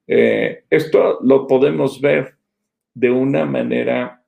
[0.06, 2.36] Eh, esto lo podemos ver
[2.94, 4.24] de una manera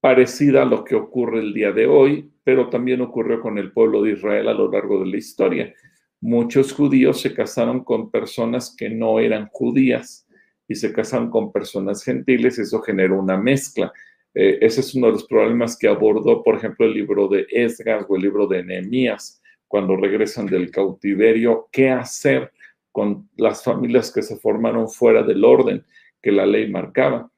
[0.00, 4.00] parecida a lo que ocurre el día de hoy, pero también ocurrió con el pueblo
[4.00, 5.74] de Israel a lo largo de la historia.
[6.18, 10.26] Muchos judíos se casaron con personas que no eran judías
[10.66, 13.92] y se casaron con personas gentiles, eso generó una mezcla.
[14.32, 18.06] Eh, ese es uno de los problemas que abordó, por ejemplo, el libro de Esdras
[18.08, 22.50] o el libro de Nehemías, cuando regresan del cautiverio, qué hacer
[22.90, 25.84] con las familias que se formaron fuera del orden
[26.22, 27.30] que la ley marcaba.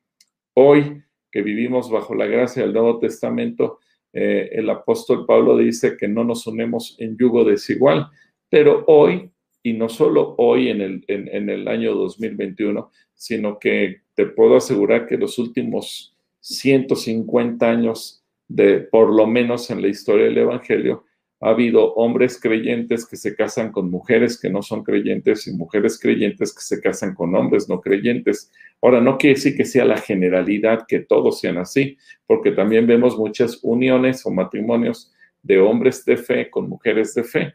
[0.54, 3.80] Hoy, que vivimos bajo la gracia del Nuevo Testamento,
[4.12, 8.08] eh, el apóstol Pablo dice que no nos unemos en yugo desigual,
[8.48, 9.30] pero hoy,
[9.62, 15.06] y no solo hoy en el, en el año 2021, sino que te puedo asegurar
[15.06, 21.04] que los últimos 150 años de, por lo menos en la historia del Evangelio,
[21.40, 25.98] ha habido hombres creyentes que se casan con mujeres que no son creyentes y mujeres
[25.98, 28.52] creyentes que se casan con hombres no creyentes.
[28.82, 33.16] Ahora, no quiere decir que sea la generalidad que todos sean así, porque también vemos
[33.16, 37.54] muchas uniones o matrimonios de hombres de fe con mujeres de fe.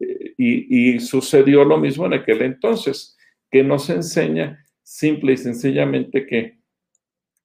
[0.00, 3.16] Eh, y, y sucedió lo mismo en aquel entonces,
[3.50, 6.58] que nos enseña simple y sencillamente que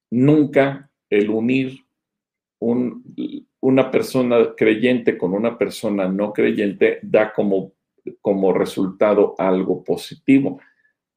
[0.10, 1.86] nunca el unir
[3.62, 7.74] una persona creyente con una persona no creyente da como,
[8.20, 10.60] como resultado algo positivo.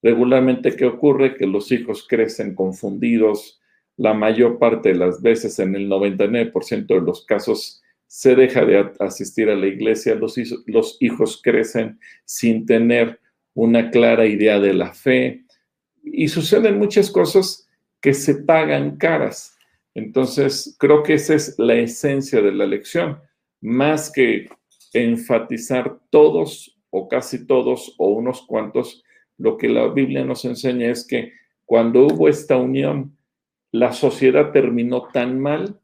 [0.02, 1.34] Regularmente, ¿qué ocurre?
[1.34, 3.60] Que los hijos crecen confundidos.
[3.96, 8.92] La mayor parte de las veces, en el 99% de los casos, se deja de
[9.00, 10.14] asistir a la iglesia.
[10.14, 13.18] Los, los hijos crecen sin tener
[13.54, 15.44] una clara idea de la fe.
[16.02, 17.66] Y suceden muchas cosas
[18.02, 19.53] que se pagan caras.
[19.94, 23.20] Entonces, creo que esa es la esencia de la lección,
[23.60, 24.48] más que
[24.92, 29.02] enfatizar todos o casi todos o unos cuantos,
[29.38, 31.32] lo que la Biblia nos enseña es que
[31.64, 33.16] cuando hubo esta unión,
[33.72, 35.80] la sociedad terminó tan mal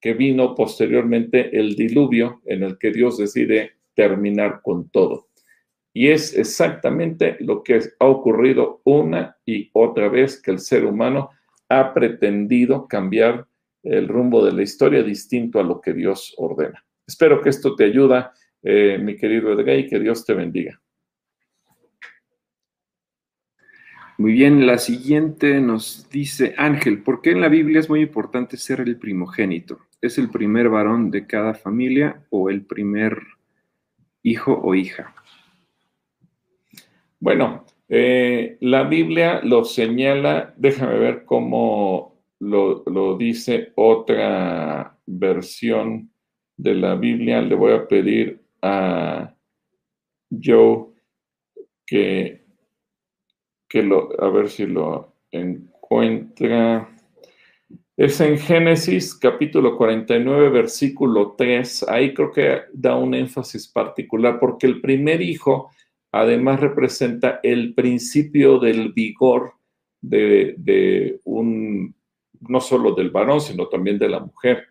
[0.00, 5.28] que vino posteriormente el diluvio en el que Dios decide terminar con todo.
[5.92, 11.30] Y es exactamente lo que ha ocurrido una y otra vez que el ser humano
[11.68, 13.46] ha pretendido cambiar
[13.82, 16.84] el rumbo de la historia distinto a lo que Dios ordena.
[17.06, 20.80] Espero que esto te ayuda, eh, mi querido Edgar, y que Dios te bendiga.
[24.18, 28.56] Muy bien, la siguiente nos dice Ángel, ¿por qué en la Biblia es muy importante
[28.56, 29.78] ser el primogénito?
[30.00, 33.16] ¿Es el primer varón de cada familia o el primer
[34.24, 35.14] hijo o hija?
[37.20, 46.10] Bueno, eh, la Biblia lo señala, déjame ver cómo lo, dice otra versión
[46.56, 47.40] de la Biblia.
[47.40, 49.34] Le voy a pedir a
[50.30, 50.88] Joe
[51.86, 52.44] que,
[53.68, 56.94] que lo, a ver si lo encuentra.
[57.96, 61.86] Es en Génesis capítulo 49, versículo 3.
[61.88, 65.70] Ahí creo que da un énfasis particular porque el primer hijo
[66.12, 69.52] además representa el principio del vigor
[70.00, 71.94] de, un,
[72.40, 74.68] no solo del varón, sino también de la mujer.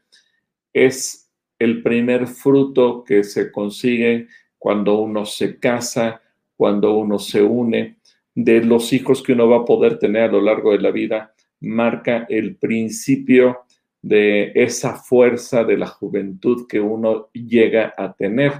[0.73, 6.21] Es el primer fruto que se consigue cuando uno se casa,
[6.55, 7.97] cuando uno se une,
[8.33, 11.33] de los hijos que uno va a poder tener a lo largo de la vida,
[11.59, 13.65] marca el principio
[14.01, 18.53] de esa fuerza de la juventud que uno llega a tener.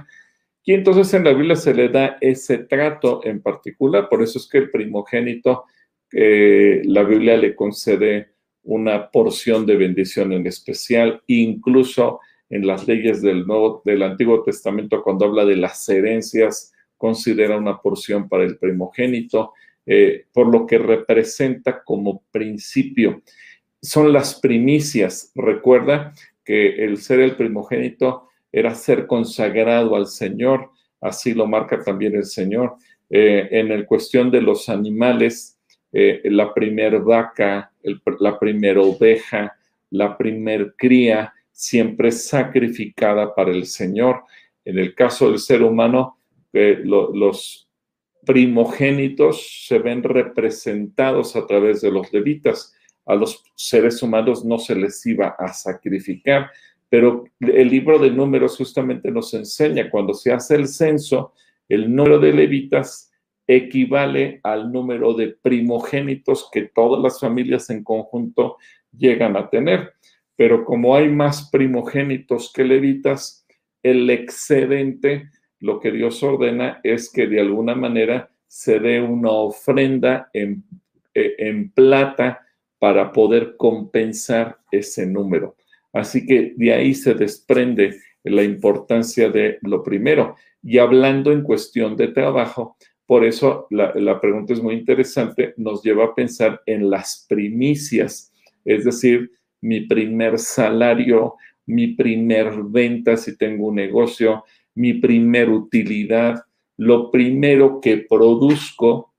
[0.68, 4.46] Y entonces en la Biblia se le da ese trato en particular, por eso es
[4.46, 5.64] que el primogénito,
[6.12, 8.32] eh, la Biblia le concede
[8.64, 15.02] una porción de bendición en especial, incluso en las leyes del, Nuevo, del Antiguo Testamento,
[15.02, 19.54] cuando habla de las herencias, considera una porción para el primogénito,
[19.86, 23.22] eh, por lo que representa como principio.
[23.80, 25.32] Son las primicias.
[25.34, 26.12] Recuerda
[26.44, 32.24] que el ser el primogénito era ser consagrado al Señor, así lo marca también el
[32.24, 32.76] Señor.
[33.10, 35.58] Eh, en el cuestión de los animales,
[35.92, 37.72] eh, la primer vaca,
[38.20, 39.56] la primera oveja,
[39.90, 44.24] la primer cría, siempre sacrificada para el Señor.
[44.64, 46.18] En el caso del ser humano,
[46.52, 47.68] eh, los
[48.24, 52.74] primogénitos se ven representados a través de los levitas.
[53.06, 56.50] A los seres humanos no se les iba a sacrificar,
[56.88, 61.34] pero el libro de números justamente nos enseña, cuando se hace el censo,
[61.68, 63.12] el número de levitas
[63.46, 68.56] equivale al número de primogénitos que todas las familias en conjunto
[68.96, 69.94] llegan a tener.
[70.36, 73.46] Pero como hay más primogénitos que levitas,
[73.82, 80.30] el excedente, lo que Dios ordena es que de alguna manera se dé una ofrenda
[80.32, 80.64] en,
[81.14, 82.46] eh, plata
[82.78, 85.56] para poder compensar ese número.
[85.98, 90.36] Así que de ahí se desprende la importancia de lo primero.
[90.62, 96.04] Y hablando en cuestión de trabajo, por eso la, pregunta es muy interesante, nos lleva
[96.04, 98.32] a pensar en las primicias,
[98.64, 101.34] es decir, mi primer salario,
[101.66, 104.44] mi primer venta si tengo un negocio,
[104.76, 106.44] mi primer utilidad,
[106.76, 109.14] lo primero que produzco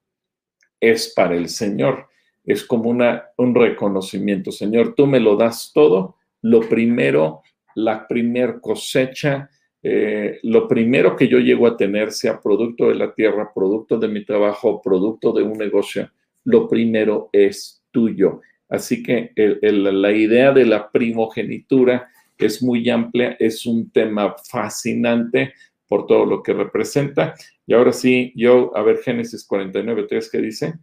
[0.80, 2.08] es para el Señor.
[2.46, 4.52] Es como un reconocimiento.
[4.52, 7.42] Señor, tú me lo das todo lo primero,
[7.76, 9.50] la primer cosecha,
[9.82, 14.08] eh, lo primero que yo llego a tener, sea producto de la tierra, producto de
[14.08, 16.10] mi trabajo, producto de un negocio,
[16.46, 18.42] lo primero es tuyo.
[18.68, 25.54] Así que la idea de la primogenitura es muy amplia, es un tema fascinante
[25.88, 27.34] por todo lo que representa.
[27.66, 30.74] Y ahora sí, yo, a ver, Génesis 49, 3, ¿qué dice?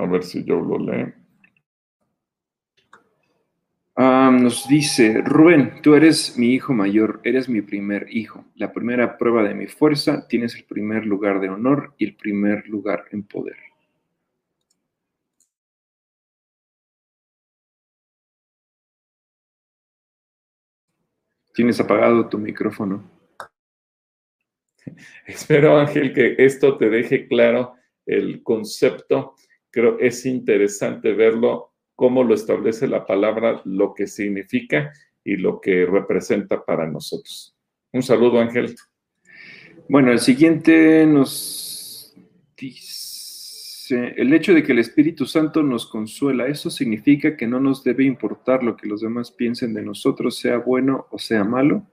[0.00, 1.12] A ver si yo lo leo.
[3.94, 9.18] Ah, nos dice, Rubén, tú eres mi hijo mayor, eres mi primer hijo, la primera
[9.18, 13.24] prueba de mi fuerza, tienes el primer lugar de honor y el primer lugar en
[13.24, 13.56] poder.
[21.52, 23.04] Tienes apagado tu micrófono.
[25.26, 27.74] Espero, Ángel, que esto te deje claro
[28.06, 29.34] el concepto
[29.70, 34.92] creo es interesante verlo, cómo lo establece la palabra, lo que significa
[35.24, 37.54] y lo que representa para nosotros.
[37.92, 38.74] Un saludo, Ángel.
[39.88, 42.14] Bueno, el siguiente nos
[42.56, 47.82] dice, el hecho de que el Espíritu Santo nos consuela, eso significa que no nos
[47.82, 51.86] debe importar lo que los demás piensen de nosotros, sea bueno o sea malo.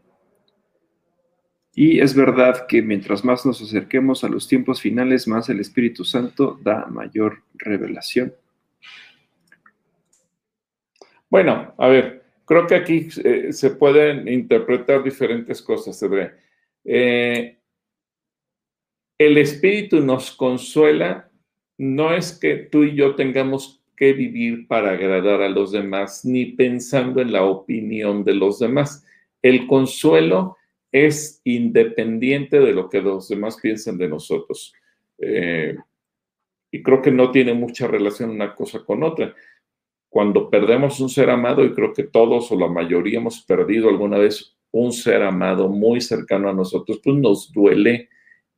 [1.80, 6.04] Y es verdad que mientras más nos acerquemos a los tiempos finales, más el Espíritu
[6.04, 8.34] Santo da mayor revelación.
[11.30, 16.04] Bueno, a ver, creo que aquí eh, se pueden interpretar diferentes cosas,
[16.84, 17.60] eh,
[19.20, 21.30] el Espíritu nos consuela,
[21.78, 26.46] no es que tú y yo tengamos que vivir para agradar a los demás, ni
[26.46, 29.06] pensando en la opinión de los demás.
[29.44, 30.57] El consuelo
[30.92, 34.74] es independiente de lo que los demás piensen de nosotros.
[35.18, 35.76] Eh,
[36.72, 39.34] y creo que no tiene mucha relación una cosa con otra.
[40.10, 44.18] cuando perdemos un ser amado, y creo que todos o la mayoría hemos perdido alguna
[44.18, 48.10] vez un ser amado muy cercano a nosotros, pues nos duele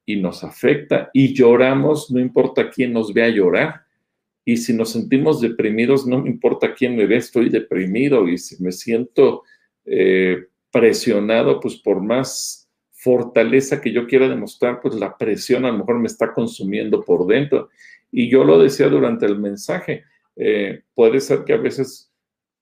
[0.06, 3.82] y nos afecta y lloramos, no importa quién nos vea llorar.
[4.46, 8.28] Y si nos sentimos deprimidos, no importa quién me ve, estoy deprimido.
[8.28, 9.44] Y si me siento
[9.86, 15.80] eh, presionado, pues por más fortaleza que yo quiera demostrar, pues la presión a lo
[15.80, 17.70] mejor me está consumiendo por dentro.
[18.12, 20.04] Y yo lo decía durante el mensaje,
[20.36, 22.12] eh, puede ser que a veces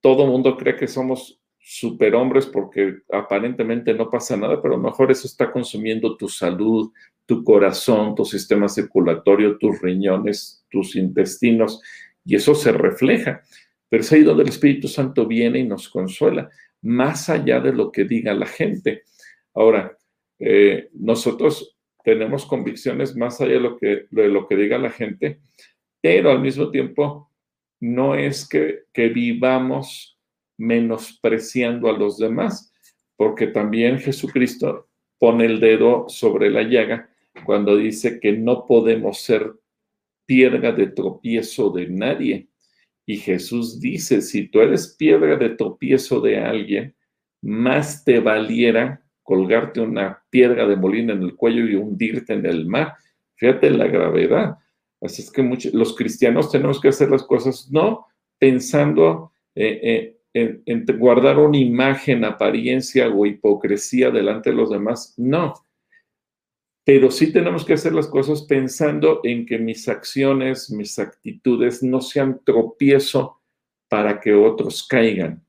[0.02, 5.12] todo mundo cree que somos superhombres porque aparentemente no pasa nada, pero a lo mejor
[5.12, 6.92] eso está consumiendo tu salud,
[7.26, 11.82] tu corazón, tu sistema circulatorio, tus riñones, tus intestinos,
[12.24, 13.42] y eso se refleja.
[13.90, 16.50] Pero es ahí donde el Espíritu Santo viene y nos consuela,
[16.88, 19.04] más allá de lo que diga la gente.
[19.54, 19.98] Ahora,
[20.40, 25.42] eh, nosotros tenemos convicciones más allá de lo, que, de lo que diga la gente,
[26.02, 27.30] pero al mismo tiempo
[27.82, 30.18] no es que, que vivamos
[30.58, 32.74] menospreciando a los demás,
[33.18, 34.88] porque también Jesucristo
[35.20, 37.10] pone el dedo sobre la llaga
[37.46, 39.52] cuando dice que no podemos ser
[40.26, 42.47] piedra de tropiezo de nadie.
[43.10, 46.94] Y Jesús dice, si tú eres piedra de tropiezo de alguien,
[47.42, 52.66] más te valiera colgarte una piedra de molina en el cuello y hundirte en el
[52.66, 52.96] mar.
[53.36, 54.58] Fíjate la gravedad.
[55.02, 60.60] Así es que muchos, los cristianos tenemos que hacer las cosas no pensando eh, eh,
[60.66, 65.14] en, guardar una imagen, apariencia o hipocresía delante de los demás.
[65.18, 65.54] No.
[66.88, 72.00] Pero sí tenemos que hacer las cosas pensando en que mis acciones, mis actitudes no
[72.00, 73.42] sean tropiezo
[73.90, 75.46] para que otros caigan.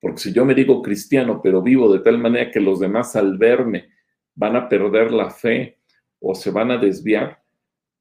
[0.00, 3.36] Porque si yo me digo cristiano, pero vivo de tal manera que los demás al
[3.36, 3.88] verme
[4.36, 5.78] van a perder la fe
[6.20, 7.42] o se van a desviar,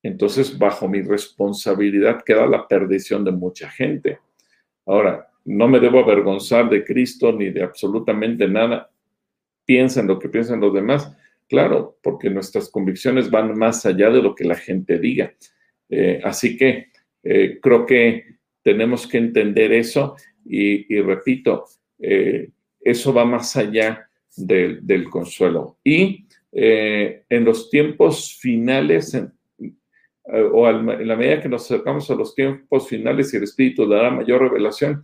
[0.04, 4.20] entonces bajo mi responsabilidad queda la perdición de mucha gente.
[4.86, 8.92] Ahora, no me debo avergonzar de Cristo ni de absolutamente nada.
[9.66, 11.12] Piensa lo que piensan los demás.
[11.48, 15.34] Claro, porque nuestras convicciones van más allá de lo que la gente diga.
[15.90, 16.88] Eh, así que
[17.24, 21.66] eh, creo que tenemos que entender eso y, repito,
[22.00, 22.50] eh,
[22.82, 25.78] eso va más allá del consuelo.
[25.84, 29.18] Y en los tiempos finales,
[30.24, 34.10] o en la medida que nos acercamos a los tiempos finales y el Espíritu dará
[34.10, 35.04] mayor revelación,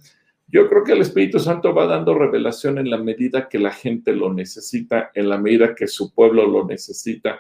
[0.51, 4.13] yo creo que el Espíritu Santo va dando revelación en la medida que la gente
[4.13, 7.39] lo necesita, en la medida que su pueblo lo necesita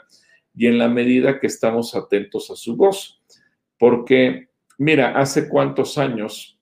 [0.55, 3.21] y en la medida que estamos atentos a su voz.
[3.77, 4.47] Porque,
[4.77, 6.57] mira, hace cuántos años,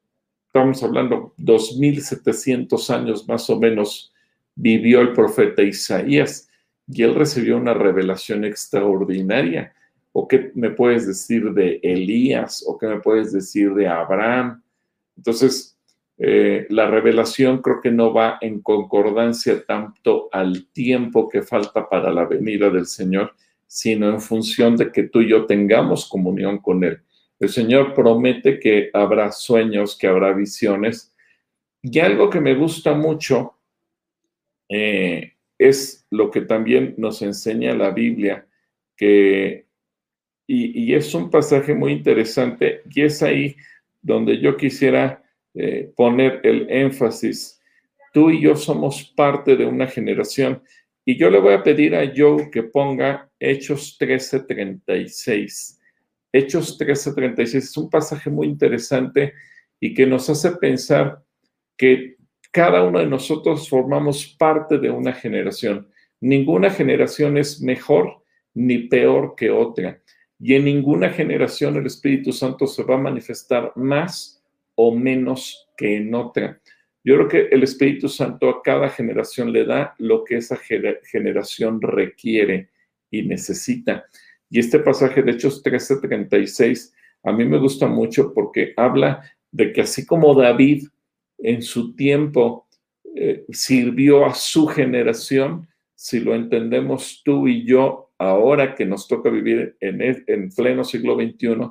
[0.47, 4.11] estamos hablando 2700 años más o menos,
[4.55, 6.49] vivió el profeta Isaías
[6.87, 9.75] y él recibió una revelación extraordinaria.
[10.11, 12.63] ¿O qué me puedes decir de Elías?
[12.67, 14.63] ¿O qué me puedes decir de Abraham?
[15.15, 15.78] Entonces,
[16.21, 22.11] eh, la revelación creo que no va en concordancia tanto al tiempo que falta para
[22.11, 23.33] la venida del Señor,
[23.65, 26.99] sino en función de que tú y yo tengamos comunión con Él.
[27.39, 31.15] El Señor promete que habrá sueños, que habrá visiones.
[31.81, 33.53] Y algo que me gusta mucho
[34.67, 38.45] eh, es lo que también nos enseña la Biblia,
[38.97, 39.67] que,
[40.45, 43.55] y es un pasaje muy interesante, y es ahí
[44.01, 45.23] donde yo quisiera
[45.53, 47.61] eh, poner el énfasis.
[48.13, 50.61] Tú y yo somos parte de una generación.
[51.05, 55.79] Y yo le voy a pedir a Joe que ponga Hechos 13:36.
[56.31, 59.33] Hechos 13:36 es un pasaje muy interesante
[59.79, 61.23] y que nos hace pensar
[61.77, 62.17] que
[62.51, 65.89] cada uno de nosotros formamos parte de una generación.
[66.19, 68.23] Ninguna generación es mejor
[68.53, 70.01] ni peor que otra.
[70.39, 74.38] Y en ninguna generación el Espíritu Santo se va a manifestar más
[74.81, 76.61] o menos que en otra.
[77.03, 81.81] Yo creo que el Espíritu Santo a cada generación le da lo que esa generación
[81.81, 82.69] requiere
[83.11, 84.05] y necesita.
[84.49, 89.21] Y este pasaje de Hechos 13:36 a mí me gusta mucho porque habla
[89.51, 90.87] de que así como David
[91.39, 92.65] en su tiempo
[93.17, 99.29] eh, sirvió a su generación, si lo entendemos tú y yo ahora que nos toca
[99.29, 101.69] vivir en, en pleno siglo XXI,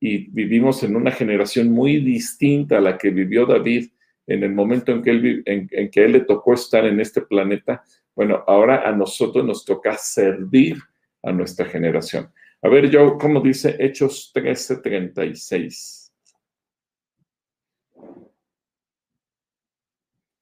[0.00, 3.88] y vivimos en una generación muy distinta a la que vivió David
[4.26, 7.82] en el momento en que él, en, que él le tocó estar en este planeta.
[8.14, 10.76] Bueno, ahora a nosotros nos toca servir
[11.22, 12.30] a nuestra generación.
[12.62, 16.07] A ver, yo, ¿cómo dice Hechos 13:36?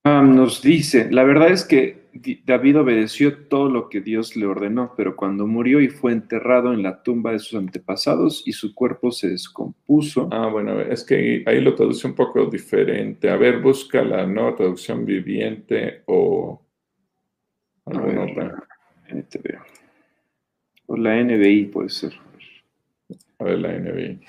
[0.06, 2.06] Nos dice, la verdad es que
[2.44, 6.82] David obedeció todo lo que Dios le ordenó, pero cuando murió y fue enterrado en
[6.82, 10.28] la tumba de sus antepasados y su cuerpo se descompuso.
[10.32, 13.28] Ah, bueno, es que ahí lo traduce un poco diferente.
[13.28, 16.62] A ver, busca la nueva traducción viviente o
[17.86, 18.62] alguna otra.
[20.86, 22.12] O la NBI puede ser.
[23.38, 24.20] A ver, la NBI.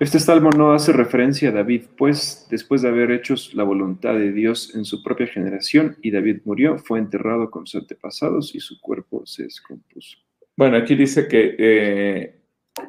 [0.00, 4.30] Este salmo no hace referencia a David, pues después de haber hecho la voluntad de
[4.30, 8.80] Dios en su propia generación y David murió, fue enterrado con sus antepasados y su
[8.80, 10.18] cuerpo se descompuso.
[10.56, 12.36] Bueno, aquí dice que eh,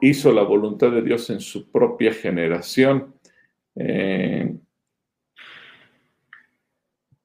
[0.02, 3.16] hizo la voluntad de Dios en su propia generación.
[3.76, 4.56] Eh,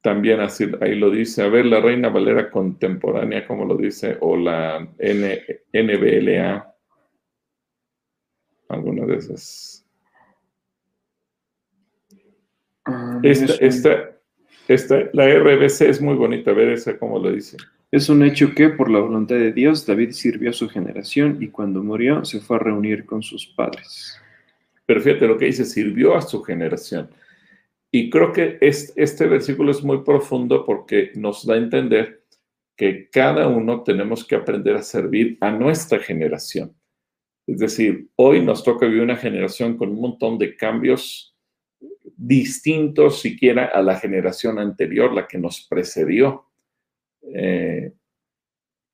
[0.01, 0.41] también
[0.81, 1.43] ahí lo dice.
[1.43, 6.74] A ver, la Reina Valera contemporánea, como lo dice, o la NBLA
[8.75, 9.87] alguna de esas.
[12.85, 13.55] Ah, esta,
[14.69, 17.57] esta, la RBC es muy bonita, a ver esa cómo lo dice.
[17.91, 21.49] Es un hecho que, por la voluntad de Dios, David sirvió a su generación y
[21.49, 24.21] cuando murió se fue a reunir con sus padres.
[24.87, 27.11] Pero fíjate lo que dice, sirvió a su generación.
[27.91, 32.25] Y creo que este, este versículo es muy profundo porque nos da a entender
[32.77, 36.75] que cada uno tenemos que aprender a servir a nuestra generación.
[37.47, 41.35] Es decir, hoy nos toca vivir una generación con un montón de cambios
[42.17, 46.47] distintos siquiera a la generación anterior, la que nos precedió.
[47.23, 47.93] Eh,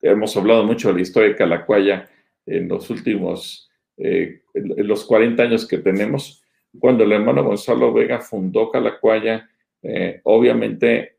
[0.01, 2.09] hemos hablado mucho de la historia de Calacuaya
[2.47, 6.43] en los últimos, eh, en los 40 años que tenemos.
[6.79, 9.49] Cuando el hermano Gonzalo Vega fundó Calacuaya,
[9.83, 11.19] eh, obviamente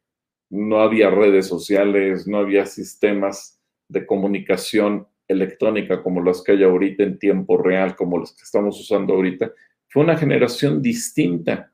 [0.49, 7.03] no había redes sociales, no había sistemas de comunicación electrónica como las que hay ahorita
[7.03, 9.51] en tiempo real, como los que estamos usando ahorita,
[9.87, 11.71] fue una generación distinta.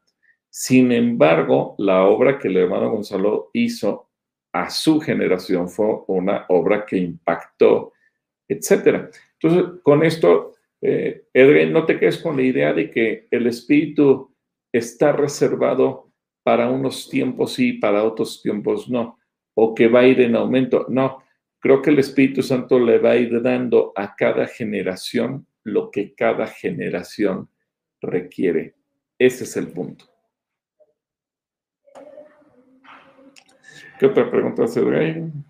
[0.49, 4.09] Sin embargo, la obra que el hermano Gonzalo hizo
[4.53, 7.93] a su generación fue una obra que impactó,
[8.47, 9.09] etcétera.
[9.39, 14.33] Entonces, con esto, eh, Edwin, no te quedes con la idea de que el espíritu
[14.71, 16.11] está reservado
[16.43, 19.19] para unos tiempos sí, para otros tiempos no,
[19.53, 20.85] o que va a ir en aumento.
[20.89, 21.21] No,
[21.59, 26.13] Creo que el Espíritu Santo le va a ir dando a cada generación lo que
[26.13, 27.49] cada generación
[28.01, 28.75] requiere.
[29.17, 30.05] Ese es el punto.
[33.99, 35.31] ¿Qué otra pregunta hace Edrey?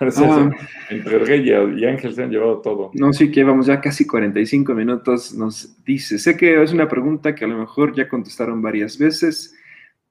[0.00, 0.50] Ah,
[0.88, 2.90] entre Edrey y Ángel se han llevado todo.
[2.94, 5.34] No, sí que vamos ya casi 45 minutos.
[5.34, 9.54] Nos dice, sé que es una pregunta que a lo mejor ya contestaron varias veces,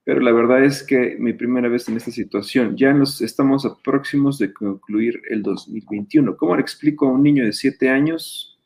[0.03, 4.39] pero la verdad es que mi primera vez en esta situación, ya nos estamos próximos
[4.39, 6.37] de concluir el 2021.
[6.37, 8.59] ¿Cómo le explico a un niño de 7 años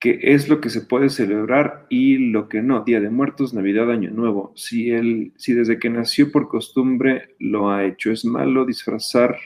[0.00, 2.82] qué es lo que se puede celebrar y lo que no?
[2.82, 4.52] Día de Muertos, Navidad, Año Nuevo.
[4.56, 9.36] Si, él, si desde que nació por costumbre lo ha hecho, es malo disfrazar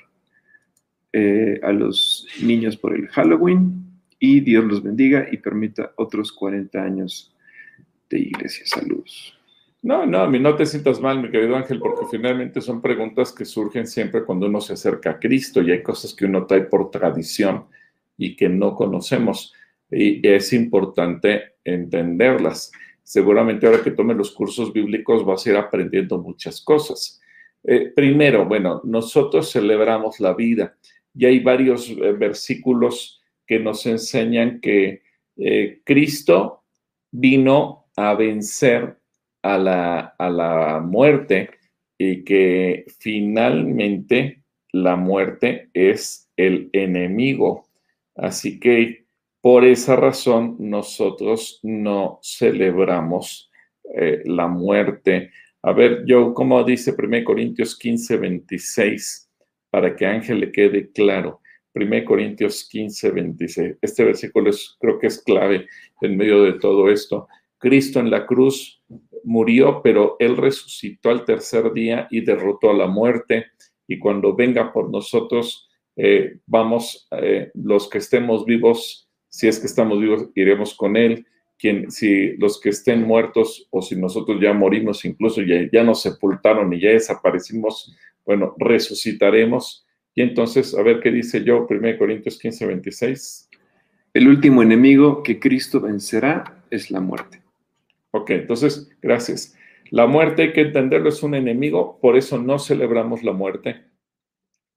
[1.12, 3.82] eh, a los niños por el Halloween
[4.20, 7.34] y Dios los bendiga y permita otros 40 años
[8.08, 8.64] de iglesia.
[8.66, 9.41] Saludos.
[9.82, 13.88] No, no, no te sientas mal, mi querido Ángel, porque finalmente son preguntas que surgen
[13.88, 17.66] siempre cuando uno se acerca a Cristo y hay cosas que uno trae por tradición
[18.16, 19.52] y que no conocemos.
[19.90, 22.70] Y es importante entenderlas.
[23.02, 27.20] Seguramente ahora que tome los cursos bíblicos vas a ir aprendiendo muchas cosas.
[27.64, 30.76] Eh, primero, bueno, nosotros celebramos la vida
[31.12, 35.02] y hay varios eh, versículos que nos enseñan que
[35.36, 36.62] eh, Cristo
[37.10, 39.01] vino a vencer
[39.43, 41.51] a la, a la muerte
[41.99, 47.68] y que finalmente la muerte es el enemigo.
[48.14, 49.03] Así que
[49.40, 53.51] por esa razón nosotros no celebramos
[53.97, 55.30] eh, la muerte.
[55.62, 59.30] A ver, yo, como dice 1 Corintios 15, 26,
[59.70, 61.40] para que Ángel le quede claro.
[61.74, 63.76] 1 Corintios 15, 26.
[63.80, 65.66] Este versículo es, creo que es clave
[66.01, 67.26] en medio de todo esto.
[67.62, 68.82] Cristo en la cruz
[69.22, 73.46] murió, pero Él resucitó al tercer día y derrotó a la muerte.
[73.86, 79.66] Y cuando venga por nosotros, eh, vamos, eh, los que estemos vivos, si es que
[79.66, 81.24] estamos vivos, iremos con Él.
[81.56, 86.72] Quien, si los que estén muertos o si nosotros ya morimos, incluso ya, nos sepultaron
[86.72, 87.96] y ya desaparecimos,
[88.26, 89.86] bueno, resucitaremos.
[90.16, 93.50] Y entonces, a ver qué dice yo, 1 Corintios 15, 26.
[94.14, 97.41] El último enemigo que Cristo vencerá es la muerte.
[98.12, 99.56] Ok, entonces, gracias.
[99.90, 103.82] La muerte hay que entenderlo, es un enemigo, por eso no celebramos la muerte.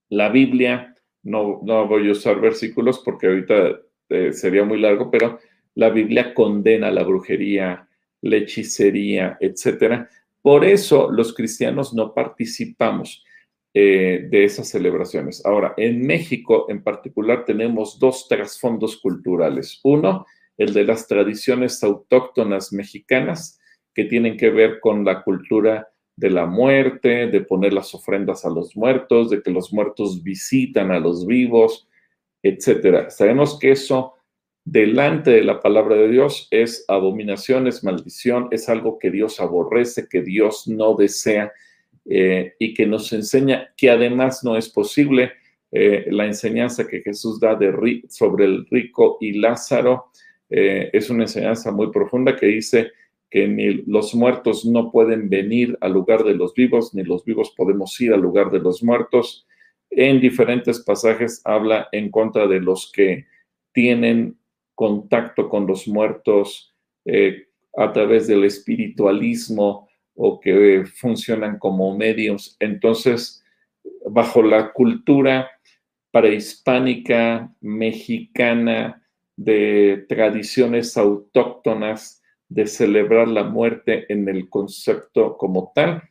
[0.09, 3.79] La Biblia, no, no voy a usar versículos porque ahorita
[4.09, 5.39] eh, sería muy largo, pero
[5.73, 7.87] la Biblia condena la brujería,
[8.21, 10.09] la hechicería, etcétera,
[10.41, 13.23] Por eso los cristianos no participamos
[13.73, 15.45] eh, de esas celebraciones.
[15.45, 19.79] Ahora, en México en particular tenemos dos trasfondos culturales.
[19.83, 20.25] Uno,
[20.57, 23.59] el de las tradiciones autóctonas mexicanas,
[23.93, 28.49] que tienen que ver con la cultura de la muerte, de poner las ofrendas a
[28.49, 31.87] los muertos, de que los muertos visitan a los vivos,
[32.41, 33.09] etcétera.
[33.09, 34.13] Sabemos que eso
[34.65, 40.07] delante de la palabra de Dios es abominación, es maldición, es algo que Dios aborrece,
[40.09, 41.53] que Dios no desea
[42.05, 45.33] eh, y que nos enseña que además no es posible
[45.71, 50.11] eh, la enseñanza que Jesús da de, sobre el rico y Lázaro.
[50.49, 52.91] Eh, es una enseñanza muy profunda que dice
[53.29, 57.53] que ni los muertos no pueden venir al lugar de los vivos, ni los vivos
[57.55, 59.47] podemos ir al lugar de los muertos.
[59.89, 63.25] En diferentes pasajes habla en contra de los que
[63.73, 64.37] tienen
[64.73, 66.73] contacto con los muertos
[67.77, 72.55] a través del espiritualismo, o que funcionan como medios.
[72.59, 73.43] Entonces,
[74.09, 75.49] bajo la cultura
[76.11, 79.04] prehispánica, mexicana,
[79.35, 86.03] de tradiciones autóctonas, de celebrar la muerte en el concepto como tal,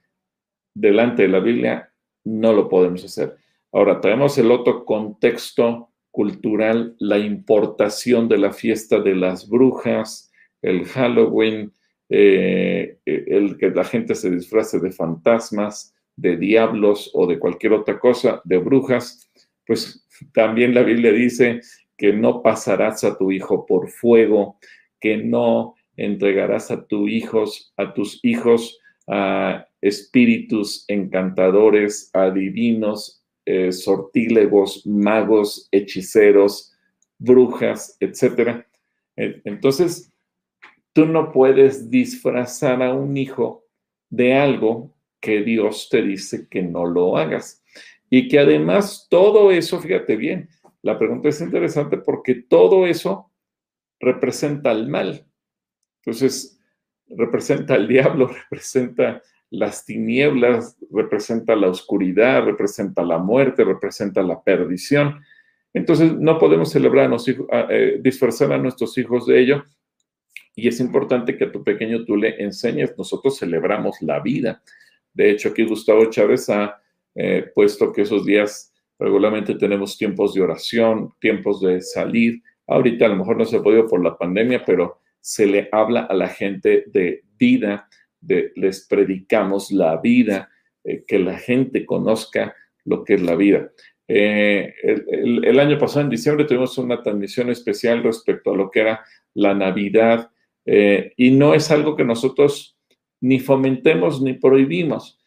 [0.75, 1.93] delante de la Biblia,
[2.25, 3.37] no lo podemos hacer.
[3.72, 10.85] Ahora, traemos el otro contexto cultural, la importación de la fiesta de las brujas, el
[10.87, 11.72] Halloween,
[12.09, 17.99] eh, el que la gente se disfrace de fantasmas, de diablos o de cualquier otra
[17.99, 19.29] cosa, de brujas,
[19.66, 21.61] pues también la Biblia dice
[21.97, 24.59] que no pasarás a tu hijo por fuego,
[25.01, 34.86] que no entregarás a, tus hijos, a tus hijos a espíritus encantadores, adivinos, eh, sortílegos,
[34.86, 36.72] magos, hechiceros,
[37.18, 38.64] brujas, etc.
[39.16, 40.11] Entonces,
[40.95, 43.66] Tú no puedes disfrazar a un hijo
[44.11, 47.64] de algo que Dios te dice que no lo hagas.
[48.09, 50.49] Y que además todo eso, fíjate bien,
[50.85, 53.30] la pregunta es interesante porque todo eso
[53.99, 55.26] representa el mal.
[56.05, 56.61] Entonces,
[57.09, 65.22] representa al diablo, representa las tinieblas, representa la oscuridad, representa la muerte, representa la perdición.
[65.72, 67.11] Entonces, no podemos celebrar,
[67.70, 69.64] eh, disfrazar a nuestros hijos de ello
[70.55, 72.93] y es importante que a tu pequeño tú le enseñes.
[72.99, 74.62] Nosotros celebramos la vida.
[75.14, 76.78] De hecho, aquí Gustavo Chávez ha
[77.14, 82.42] eh, puesto que esos días regularmente tenemos tiempos de oración, tiempos de salir.
[82.66, 86.03] Ahorita a lo mejor no se ha podido por la pandemia, pero se le habla
[86.03, 87.88] a la gente de vida,
[88.20, 90.51] les predicamos la vida,
[90.84, 93.70] eh, que la gente conozca lo que es la vida.
[94.07, 98.80] Eh, el, el, año pasado, en diciembre, tuvimos una transmisión especial respecto a lo que
[98.80, 100.30] era la Navidad
[100.66, 102.78] eh, y no es algo que nosotros
[103.20, 105.18] ni fomentemos ni prohibimos,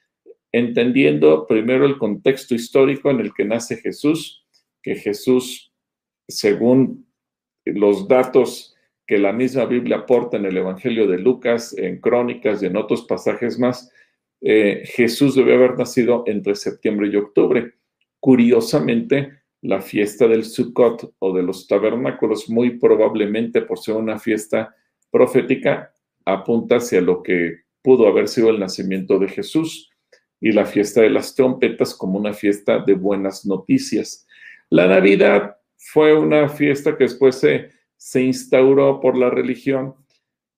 [0.57, 4.45] entendiendo primero el contexto histórico en el que nace Jesús,
[4.81, 5.73] que Jesús,
[6.27, 7.07] según
[7.65, 12.65] los datos que la misma Biblia aporta en el Evangelio de Lucas, en Crónicas y
[12.65, 13.91] en otros pasajes más,
[14.41, 17.73] eh, Jesús debe haber nacido entre septiembre y octubre.
[18.19, 19.31] Curiosamente,
[19.61, 24.75] la fiesta del Sukkot o de los tabernáculos, muy probablemente por ser una fiesta
[25.09, 25.93] profética
[26.25, 29.89] apunta hacia lo que pudo haber sido el nacimiento de Jesús
[30.39, 34.27] y la fiesta de las trompetas como una fiesta de buenas noticias.
[34.69, 39.95] La Navidad fue una fiesta que después se, se instauró por la religión,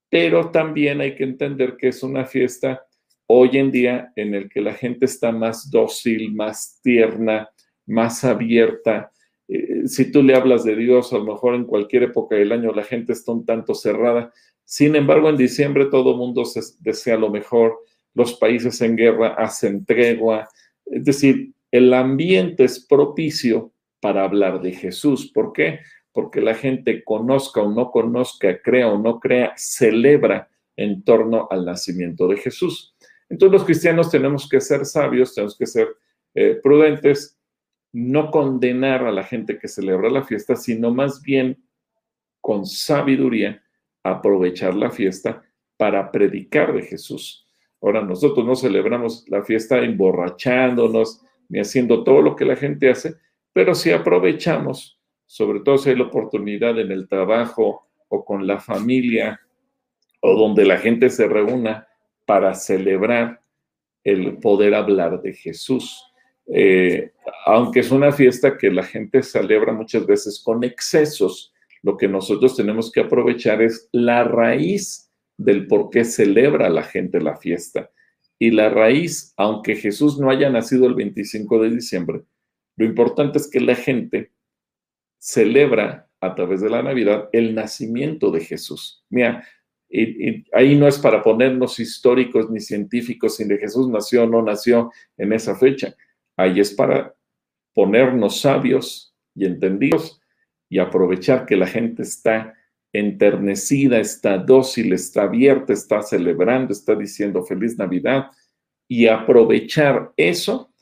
[0.08, 2.86] pero también hay que entender que es una fiesta
[3.26, 7.48] hoy en día en el que la gente está más dócil, más tierna,
[7.86, 9.12] más abierta.
[9.46, 12.72] Eh, si tú le hablas de Dios, a lo mejor en cualquier época del año
[12.72, 14.32] la gente está un tanto cerrada,
[14.70, 16.44] sin embargo, en diciembre todo mundo
[16.78, 17.80] desea lo mejor,
[18.14, 20.48] los países en guerra hacen tregua,
[20.86, 25.30] es decir, el ambiente es propicio para hablar de Jesús.
[25.32, 25.80] ¿Por qué?
[26.12, 31.64] Porque la gente conozca o no conozca, crea o no crea, celebra en torno al
[31.64, 32.94] nacimiento de Jesús.
[33.28, 35.88] Entonces los cristianos tenemos que ser sabios, tenemos que ser
[36.34, 37.38] eh, prudentes,
[37.92, 41.62] no condenar a la gente que celebra la fiesta, sino más bien
[42.40, 43.62] con sabiduría
[44.02, 45.42] aprovechar la fiesta
[45.76, 47.46] para predicar de Jesús.
[47.82, 53.14] Ahora, nosotros no celebramos la fiesta emborrachándonos ni haciendo todo lo que la gente hace,
[53.52, 58.58] pero si aprovechamos, sobre todo si hay la oportunidad en el trabajo o con la
[58.60, 59.40] familia
[60.20, 61.88] o donde la gente se reúna
[62.26, 63.40] para celebrar
[64.04, 66.04] el poder hablar de Jesús.
[66.52, 67.12] Eh,
[67.46, 71.52] aunque es una fiesta que la gente celebra muchas veces con excesos,
[71.82, 75.09] lo que nosotros tenemos que aprovechar es la raíz
[75.40, 77.90] del por qué celebra la gente la fiesta.
[78.38, 82.22] Y la raíz, aunque Jesús no haya nacido el 25 de diciembre,
[82.76, 84.32] lo importante es que la gente
[85.18, 89.04] celebra a través de la Navidad el nacimiento de Jesús.
[89.08, 89.46] Mira,
[90.52, 94.92] ahí no es para ponernos históricos ni científicos si de Jesús nació o no nació
[95.16, 95.94] en esa fecha.
[96.36, 97.14] Ahí es para
[97.74, 100.20] ponernos sabios y entendidos
[100.68, 102.54] y aprovechar que la gente está
[102.92, 108.30] enternecida, está dócil, está abierta, está celebrando, está diciendo feliz Navidad
[108.88, 110.72] y aprovechar eso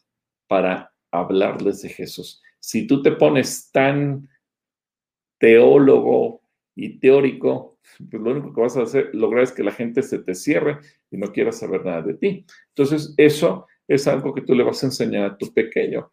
[0.47, 2.43] para hablarles de Jesús.
[2.61, 4.29] Si tú te pones tan
[5.39, 6.43] teólogo
[6.75, 7.79] y teórico,
[8.11, 10.79] pues lo único que vas a hacer, lograr es que la gente se te cierre
[11.11, 12.47] y no quiera saber nada de ti.
[12.69, 16.11] Entonces, eso es algo que tú le vas a enseñar a tu pequeño.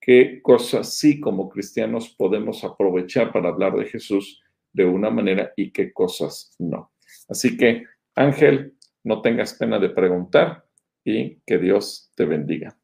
[0.00, 4.42] Qué cosas sí como cristianos podemos aprovechar para hablar de Jesús
[4.76, 6.92] de una manera y qué cosas no.
[7.28, 8.74] Así que, Ángel,
[9.04, 10.64] no tengas pena de preguntar
[11.02, 12.76] y que Dios te bendiga.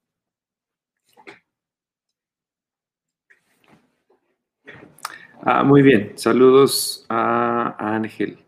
[5.43, 8.39] Ah, muy bien, saludos a, Ángel.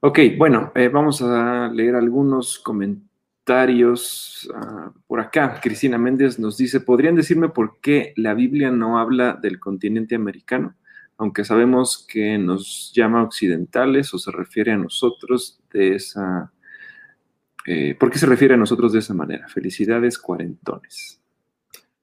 [0.00, 5.60] Ok, bueno, eh, vamos a leer algunos comentarios ah, por acá.
[5.62, 10.74] Cristina Méndez nos dice, ¿podrían decirme por qué la Biblia no habla del continente americano?
[11.18, 16.52] Aunque sabemos que nos llama occidentales o se refiere a nosotros de esa...
[17.66, 19.48] Eh, ¿Por qué se refiere a nosotros de esa manera?
[19.48, 21.20] Felicidades, cuarentones.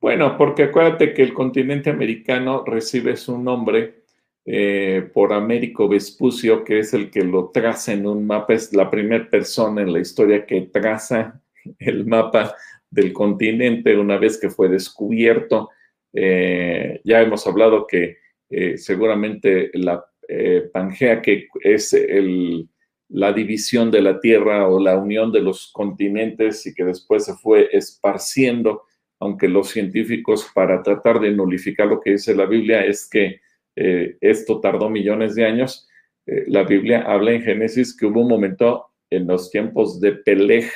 [0.02, 4.04] Bueno, porque acuérdate que el continente americano recibe su nombre
[4.46, 8.92] eh, por Américo Vespucio, que es el que lo traza en un mapa, es la
[8.92, 11.42] primera persona en la historia que traza
[11.80, 12.54] el mapa
[12.90, 15.70] del continente una vez que fue descubierto.
[16.12, 18.18] Eh, ya hemos hablado que
[18.54, 20.06] eh, seguramente la
[20.72, 21.94] Pangea, que es
[23.10, 27.34] la división de la Tierra o la unión de los continentes y que después se
[27.36, 28.84] fue esparciendo,
[29.20, 33.40] aunque los científicos para tratar de nulificar lo que dice la Biblia es que
[33.76, 35.88] eh, esto tardó millones de años.
[36.26, 40.70] Eh, la Biblia habla en Génesis que hubo un momento en los tiempos de Peleg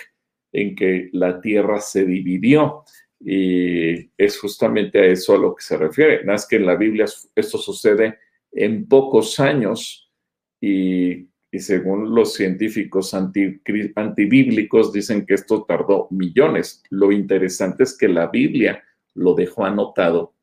[0.53, 2.83] en que la tierra se dividió
[3.19, 6.23] y es justamente a eso a lo que se refiere.
[6.23, 7.05] Nada que en la Biblia
[7.35, 8.19] esto sucede
[8.51, 10.11] en pocos años
[10.61, 16.83] y, según los científicos antibíblicos dicen que esto tardó millones.
[16.91, 18.83] Lo interesante es que la Biblia
[19.15, 20.35] lo dejó anotado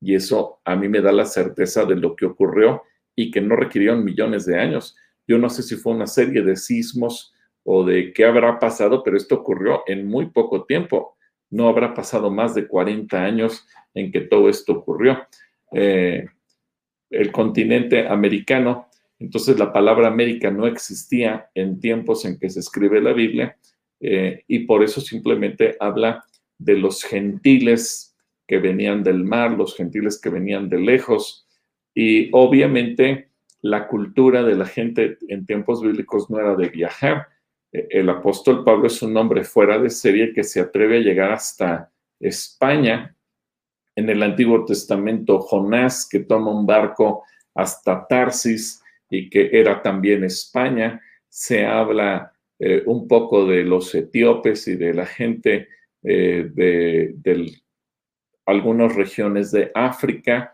[0.00, 2.82] y eso a mí me da la certeza de lo que ocurrió
[3.16, 4.96] y que no requirieron millones de años.
[5.26, 9.16] Yo no sé si fue una serie de sismos o de qué habrá pasado, pero
[9.16, 11.16] esto ocurrió en muy poco tiempo.
[11.50, 15.18] No habrá pasado más de 40 años en que todo esto ocurrió.
[15.72, 16.26] Eh,
[17.10, 18.88] el continente americano,
[19.18, 23.56] entonces la palabra América no existía en tiempos en que se escribe la Biblia
[24.00, 26.24] eh, y por eso simplemente habla
[26.58, 31.46] de los gentiles que venían del mar, los gentiles que venían de lejos.
[31.94, 33.30] Y obviamente
[33.62, 37.28] la cultura de la gente en tiempos bíblicos no era de viajar.
[37.72, 41.32] E, el apóstol Pablo es un hombre fuera de serie que se atreve a llegar
[41.32, 43.14] hasta España.
[43.96, 50.24] En el Antiguo Testamento, Jonás, que toma un barco hasta Tarsis y que era también
[50.24, 55.68] España, se habla eh, un poco de los etíopes y de la gente
[56.02, 57.62] eh, del
[58.46, 60.52] algunas regiones de África.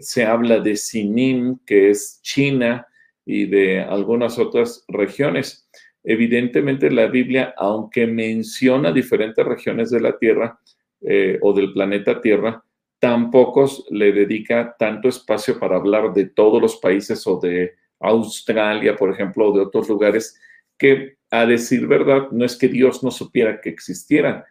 [0.00, 2.86] Se habla de Sinim, que es China,
[3.24, 5.68] y de algunas otras regiones.
[6.04, 10.58] Evidentemente la Biblia, aunque menciona diferentes regiones de la Tierra
[11.00, 12.62] eh, o del planeta Tierra,
[12.98, 19.10] tampoco le dedica tanto espacio para hablar de todos los países o de Australia, por
[19.10, 20.38] ejemplo, o de otros lugares,
[20.78, 24.44] que a decir verdad, no es que Dios no supiera que existieran.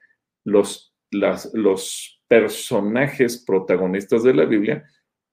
[0.43, 4.83] Los, los personajes protagonistas de la Biblia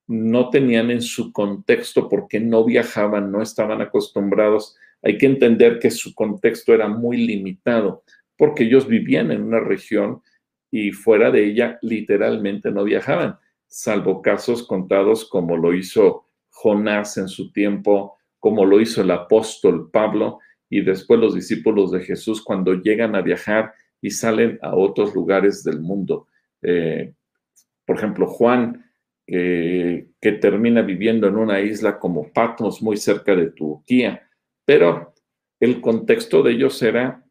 [0.09, 4.77] no tenían en su contexto porque no viajaban, no estaban acostumbrados.
[5.03, 8.03] Hay que entender que su contexto era muy limitado
[8.37, 10.23] porque ellos vivían en una región
[10.71, 13.37] y fuera de ella literalmente no viajaban,
[13.67, 19.91] salvo casos contados como lo hizo Jonás en su tiempo, como lo hizo el apóstol
[19.91, 20.39] Pablo
[20.71, 25.65] y después los discípulos de Jesús cuando llegan a viajar y salen a otros lugares
[25.65, 26.29] del mundo.
[26.63, 27.15] Eh,
[27.85, 28.85] por ejemplo, Juan,
[29.27, 34.28] que termina viviendo en una isla como Patmos, muy cerca de Turquía,
[34.69, 35.15] pero
[35.59, 37.25] el contexto de ellos era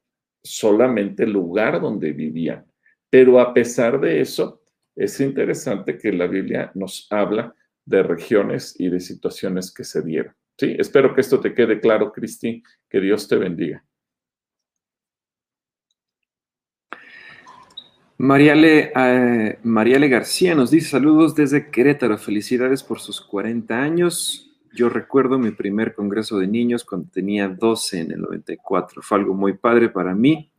[0.43, 2.65] solamente el lugar donde vivían.
[3.11, 4.63] Pero a pesar de eso,
[4.95, 7.53] es interesante que la Biblia nos habla
[7.85, 10.33] de regiones y de situaciones que se dieron.
[10.57, 12.63] Sí, espero que esto te quede claro, Cristi.
[12.89, 13.85] Que Dios te bendiga.
[18.17, 22.17] Mariale, eh, García nos dice saludos desde Querétaro.
[22.17, 24.46] Felicidades por sus 40 años.
[24.77, 29.01] Yo recuerdo mi primer congreso de niños cuando tenía 12 en el 94.
[29.01, 30.51] Fue algo muy padre para mí.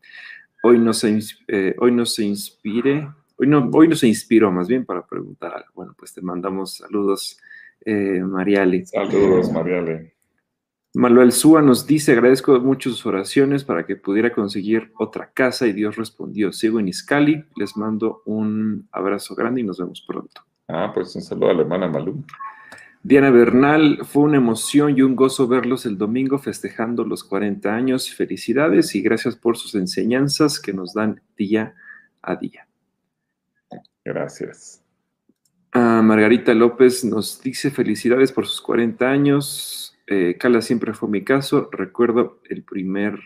[0.64, 4.66] Hoy no se, eh, hoy no se inspire, hoy no, hoy no se inspiró más
[4.66, 5.68] bien para preguntar algo.
[5.72, 7.38] Bueno, pues te mandamos saludos,
[7.84, 8.86] eh, Mariale.
[8.86, 10.14] Saludos, Mariale.
[10.94, 15.72] Manuel Súa nos dice, agradezco mucho sus oraciones para que pudiera conseguir otra casa y
[15.72, 16.50] Dios respondió.
[16.52, 20.42] Sigo en Iscali, les mando un abrazo grande y nos vemos pronto.
[20.66, 22.24] Ah, pues un saludo a la hermana Malú.
[23.08, 28.14] Diana Bernal, fue una emoción y un gozo verlos el domingo festejando los 40 años.
[28.14, 31.74] Felicidades y gracias por sus enseñanzas que nos dan día
[32.20, 32.68] a día.
[34.04, 34.84] Gracias.
[35.72, 39.98] Ah, Margarita López nos dice felicidades por sus 40 años.
[40.06, 41.70] Eh, Cala siempre fue mi caso.
[41.72, 43.18] Recuerdo el primer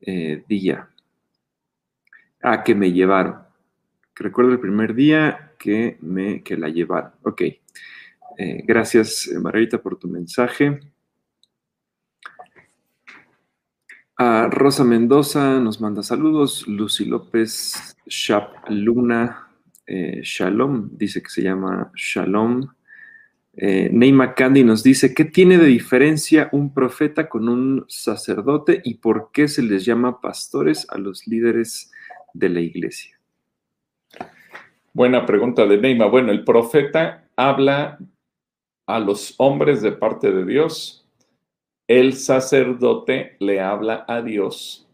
[0.00, 0.88] eh, día.
[2.42, 3.36] Ah, que me llevaron.
[4.16, 7.12] Recuerdo el primer día que me que la llevaron.
[7.22, 7.42] Ok.
[8.42, 10.80] Eh, gracias, Margarita, por tu mensaje.
[14.16, 16.66] A Rosa Mendoza nos manda saludos.
[16.66, 19.50] Lucy López, Shap Luna,
[19.86, 22.66] Shalom, dice que se llama Shalom.
[23.52, 28.94] Eh, Neymar Candy nos dice, ¿qué tiene de diferencia un profeta con un sacerdote y
[28.94, 31.92] por qué se les llama pastores a los líderes
[32.32, 33.20] de la iglesia?
[34.94, 36.10] Buena pregunta de Neymar.
[36.10, 37.98] Bueno, el profeta habla
[38.94, 41.06] a los hombres de parte de Dios.
[41.88, 44.88] El sacerdote le habla a Dios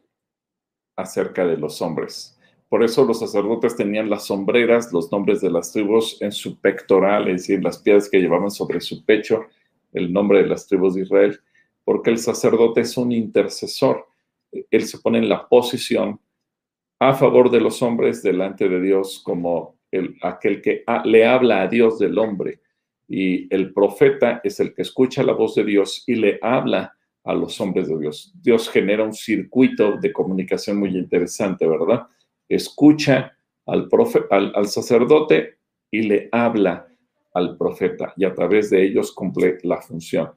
[0.97, 2.39] acerca de los hombres.
[2.69, 7.29] Por eso los sacerdotes tenían las sombreras, los nombres de las tribus en su pectoral,
[7.29, 9.47] es decir, las piedras que llevaban sobre su pecho,
[9.93, 11.41] el nombre de las tribus de Israel,
[11.85, 14.07] porque el sacerdote es un intercesor.
[14.71, 16.19] Él se pone en la posición
[16.99, 21.69] a favor de los hombres delante de Dios como el, aquel que le habla a
[21.69, 22.61] Dios del hombre.
[23.09, 27.35] Y el profeta es el que escucha la voz de Dios y le habla a
[27.35, 28.33] los hombres de Dios.
[28.41, 32.07] Dios genera un circuito de comunicación muy interesante, ¿verdad?
[32.49, 33.37] escucha
[33.67, 33.89] al,
[34.67, 35.59] sacerdote
[35.91, 36.87] y le habla
[37.35, 40.31] al profeta y a través de ellos cumple la función.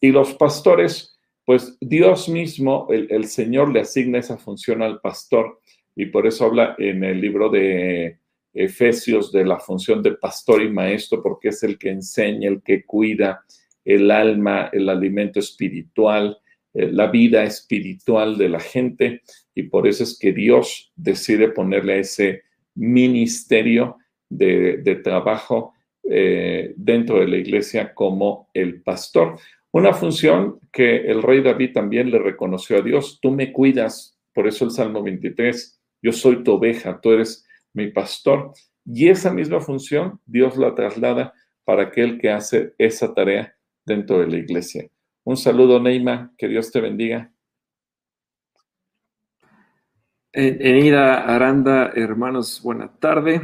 [0.00, 5.60] Y los pastores, pues Dios mismo, el, Señor le asigna esa función al pastor
[5.94, 8.18] y por eso habla en el libro de
[8.54, 12.84] Efesios de la función de pastor y maestro, porque es el que enseña, el que
[12.84, 13.44] cuida
[13.84, 16.38] el alma, el alimento espiritual,
[16.74, 19.22] eh, la vida espiritual de la gente
[19.54, 22.42] y por eso es que Dios decide ponerle ese
[22.74, 23.98] ministerio
[24.30, 25.74] de, trabajo
[26.08, 29.38] eh, dentro de la iglesia como el pastor.
[29.72, 34.46] Una función que el rey David también le reconoció a Dios, tú me cuidas, por
[34.46, 38.52] eso el Salmo 23, yo soy tu oveja, tú eres mi pastor.
[38.84, 41.32] Y esa misma función Dios la traslada
[41.64, 43.54] para aquel que hace esa tarea
[43.84, 44.88] dentro de la iglesia.
[45.24, 47.32] Un saludo, Neima, que Dios te bendiga.
[50.32, 53.42] Enida Aranda, hermanos, buena tarde.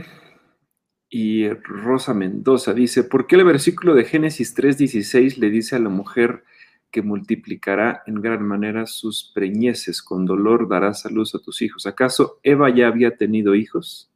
[1.10, 5.88] Y Rosa Mendoza dice, ¿por qué el versículo de Génesis 3:16 le dice a la
[5.88, 6.44] mujer
[6.90, 11.86] que multiplicará en gran manera sus preñeces, con dolor darás a luz a tus hijos?
[11.86, 14.07] ¿Acaso Eva ya había tenido hijos?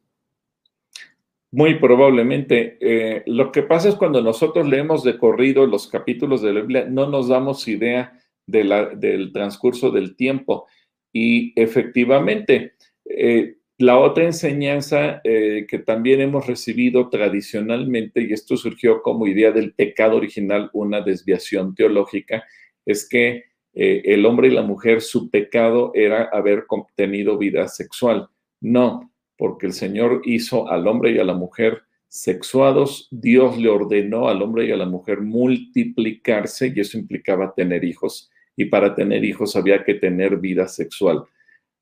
[1.55, 2.79] Muy probablemente.
[2.81, 6.87] Eh, lo que pasa es cuando nosotros leemos de corrido los capítulos de la Biblia,
[6.89, 10.67] no nos damos idea del transcurso del tiempo.
[11.13, 12.73] Y efectivamente,
[13.05, 19.53] eh, la otra enseñanza eh, que también hemos recibido tradicionalmente, y esto surgió como idea
[19.53, 22.45] del pecado original, una desviación teológica,
[22.87, 23.45] es que
[23.75, 28.29] el hombre y la mujer, su pecado era haber tenido vida sexual.
[28.61, 29.12] No,
[29.43, 34.41] porque el Señor hizo al hombre y a la mujer sexuados, Dios le ordenó al
[34.41, 39.57] hombre y a la mujer multiplicarse y eso implicaba tener hijos y para tener hijos
[39.57, 41.25] había que tener vida sexual.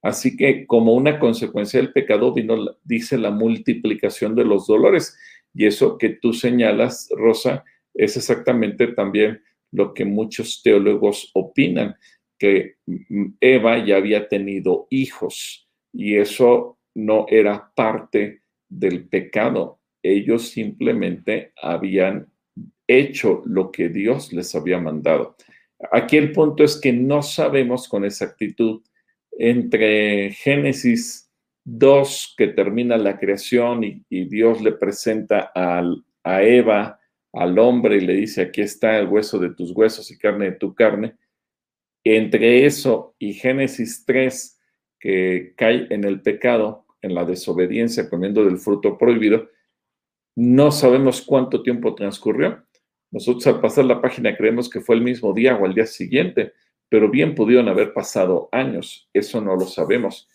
[0.00, 5.18] Así que como una consecuencia del pecado vino, dice la multiplicación de los dolores.
[5.52, 11.94] Y eso que tú señalas, Rosa, es exactamente también lo que muchos teólogos opinan,
[12.38, 12.76] que
[13.38, 19.80] Eva ya había tenido hijos y eso no era parte del pecado.
[20.02, 22.30] Ellos simplemente habían
[22.86, 25.36] hecho lo que Dios les había mandado.
[25.92, 28.82] Aquí el punto es que no sabemos con exactitud
[29.32, 31.30] entre Génesis
[31.64, 37.00] 2, que termina la creación y, Dios le presenta a Eva,
[37.32, 40.56] al hombre, y le dice, aquí está el hueso de tus huesos y carne de
[40.56, 41.16] tu carne.
[42.04, 44.58] Entre eso y Génesis 3,
[44.98, 49.48] que cae en el pecado, en la desobediencia comiendo del fruto prohibido,
[50.36, 52.64] no sabemos cuánto tiempo transcurrió.
[53.10, 56.52] Nosotros al pasar la página creemos que fue el mismo día o al día siguiente,
[56.88, 60.28] pero bien pudieron haber pasado años, eso no lo sabemos.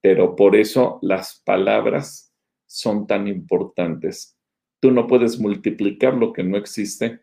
[0.00, 2.34] Pero por eso las palabras
[2.66, 4.36] son tan importantes.
[4.80, 7.20] Tú no puedes multiplicar lo que no existe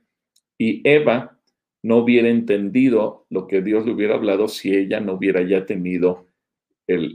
[0.58, 1.39] y Eva
[1.82, 6.29] no hubiera entendido lo que Dios le hubiera hablado si ella no hubiera ya tenido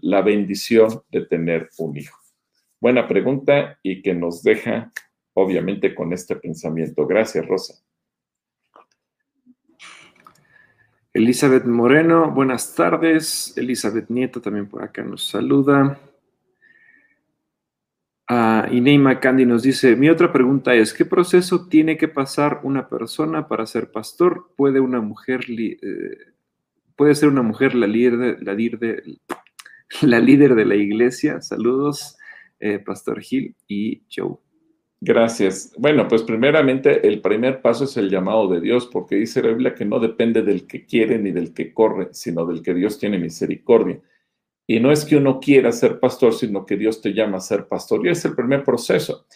[0.02, 2.18] la bendición de tener un hijo.
[2.80, 4.92] Buena pregunta y que nos deja
[5.34, 7.06] obviamente con este pensamiento.
[7.06, 7.74] Gracias, Rosa.
[11.12, 13.56] Elizabeth Moreno, buenas tardes.
[13.56, 15.98] Elizabeth Nieto también por acá nos saluda.
[18.28, 23.46] Uh, Candy nos dice, mi otra pregunta es, ¿qué proceso tiene que pasar una persona
[23.46, 24.50] para ser pastor?
[24.56, 26.32] ¿Puede una mujer, eh,
[26.96, 29.18] puede ser una mujer la, líder de,
[30.02, 31.40] la líder de la iglesia?
[31.40, 32.16] Saludos,
[32.60, 34.36] eh, Pastor Gil y Joe.
[35.00, 35.72] Gracias.
[35.76, 39.74] Bueno, pues primeramente el primer paso es el llamado de Dios, porque dice la Biblia
[39.74, 43.18] que no depende del que quiere ni del que corre, sino del que Dios tiene
[43.18, 44.00] misericordia.
[44.66, 47.68] Y no es que uno quiera ser pastor, sino que Dios te llama a ser
[47.68, 48.06] pastor.
[48.06, 49.26] Y es el primer proceso.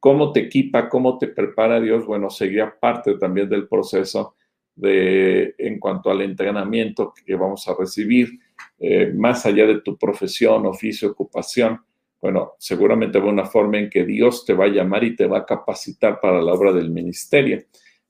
[0.00, 2.06] ¿Cómo te equipa, cómo te prepara Dios?
[2.06, 4.34] Bueno, sería parte también del proceso
[4.74, 8.30] de, en cuanto al entrenamiento que vamos a recibir,
[8.78, 11.80] eh, más allá de tu profesión, oficio, ocupación.
[12.20, 15.38] Bueno, seguramente va una forma en que Dios te va a llamar y te va
[15.38, 17.62] a capacitar para la obra del ministerio.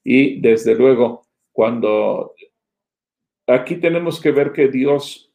[0.02, 2.34] Y desde luego, cuando
[3.46, 5.28] aquí tenemos que ver que Dios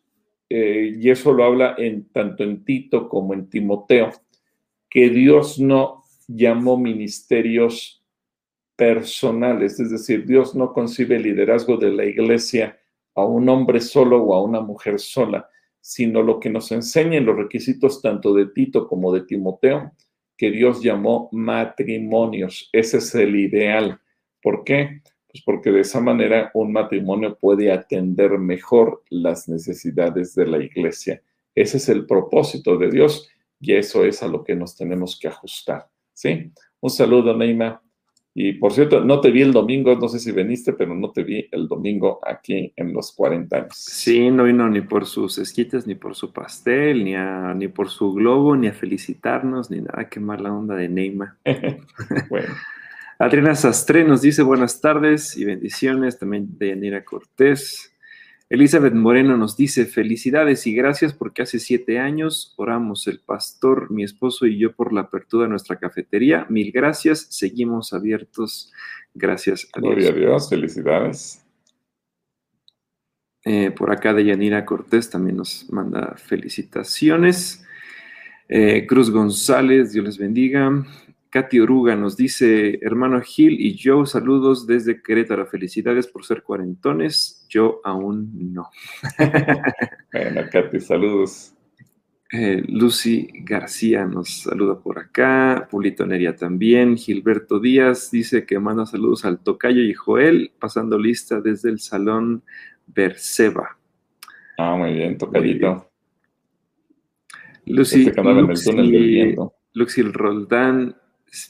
[0.55, 4.11] eh, y eso lo habla en, tanto en Tito como en Timoteo,
[4.87, 8.05] que Dios no llamó ministerios
[8.75, 12.77] personales, es decir, Dios no concibe el liderazgo de la iglesia
[13.15, 15.49] a un hombre solo o a una mujer sola,
[15.79, 19.91] sino lo que nos enseña en los requisitos tanto de Tito como de Timoteo,
[20.37, 22.69] que Dios llamó matrimonios.
[22.71, 23.99] Ese es el ideal.
[24.41, 25.01] ¿Por qué?
[25.27, 31.21] Pues porque de esa manera un matrimonio puede atender mejor las necesidades de la iglesia.
[31.53, 35.27] Ese es el propósito de Dios y eso es a lo que nos tenemos que
[35.27, 35.89] ajustar.
[36.13, 36.51] ¿Sí?
[36.79, 37.82] Un saludo, Neima.
[38.35, 41.23] Y por cierto, no te vi el domingo, no sé si viniste, pero no te
[41.23, 43.73] vi el domingo aquí en los 40 años.
[43.75, 47.13] Sí, no vino ni por sus esquites, ni por su pastel, ni,
[47.55, 50.09] ni por su globo, ni a felicitarnos, ni nada.
[50.09, 51.37] Qué mala onda de Neima.
[52.29, 52.53] bueno.
[53.19, 57.92] Adriana Sastre nos dice buenas tardes y bendiciones, también de Yanira Cortés.
[58.53, 64.03] Elizabeth Moreno nos dice felicidades y gracias porque hace siete años oramos el pastor, mi
[64.03, 66.45] esposo y yo por la apertura de nuestra cafetería.
[66.49, 68.71] Mil gracias, seguimos abiertos.
[69.15, 69.95] Gracias a Dios.
[69.95, 71.43] Gloria a Dios, felicidades.
[73.43, 77.65] Eh, por acá de Yanira Cortés también nos manda felicitaciones.
[78.47, 80.85] Eh, Cruz González, Dios les bendiga.
[81.33, 85.47] Katy Oruga nos dice, hermano Gil y yo, saludos desde Querétaro.
[85.47, 87.47] Felicidades por ser cuarentones.
[87.49, 88.69] Yo aún no.
[90.13, 91.55] bueno, Katy, saludos.
[92.31, 95.67] Eh, Lucy García nos saluda por acá.
[95.71, 96.97] Pulito Neria también.
[96.97, 102.43] Gilberto Díaz dice que manda saludos al Tocayo y Joel, pasando lista desde el Salón
[102.85, 103.79] Berseba.
[104.59, 105.89] Ah, muy bien, Tocayito.
[107.65, 109.35] Lucy, este Lucy,
[109.73, 110.97] Lucy Roldán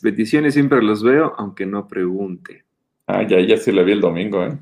[0.02, 2.64] Bendiciones, siempre los veo, aunque no pregunte.
[3.08, 4.58] Ah, ya, ya sí la vi el domingo, ¿eh?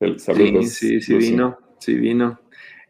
[0.00, 0.70] El, saludos.
[0.70, 2.40] Sí, sí, sí vino, sí vino.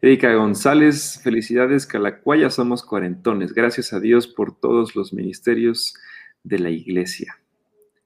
[0.01, 3.53] Erika González, felicidades, Calacuaya, somos cuarentones.
[3.53, 5.93] Gracias a Dios por todos los ministerios
[6.43, 7.37] de la iglesia.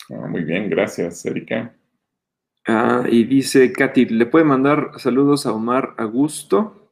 [0.10, 1.76] Ah, muy bien, gracias, Erika.
[2.66, 6.83] Ah, y dice Katy, ¿le puede mandar saludos a Omar Augusto?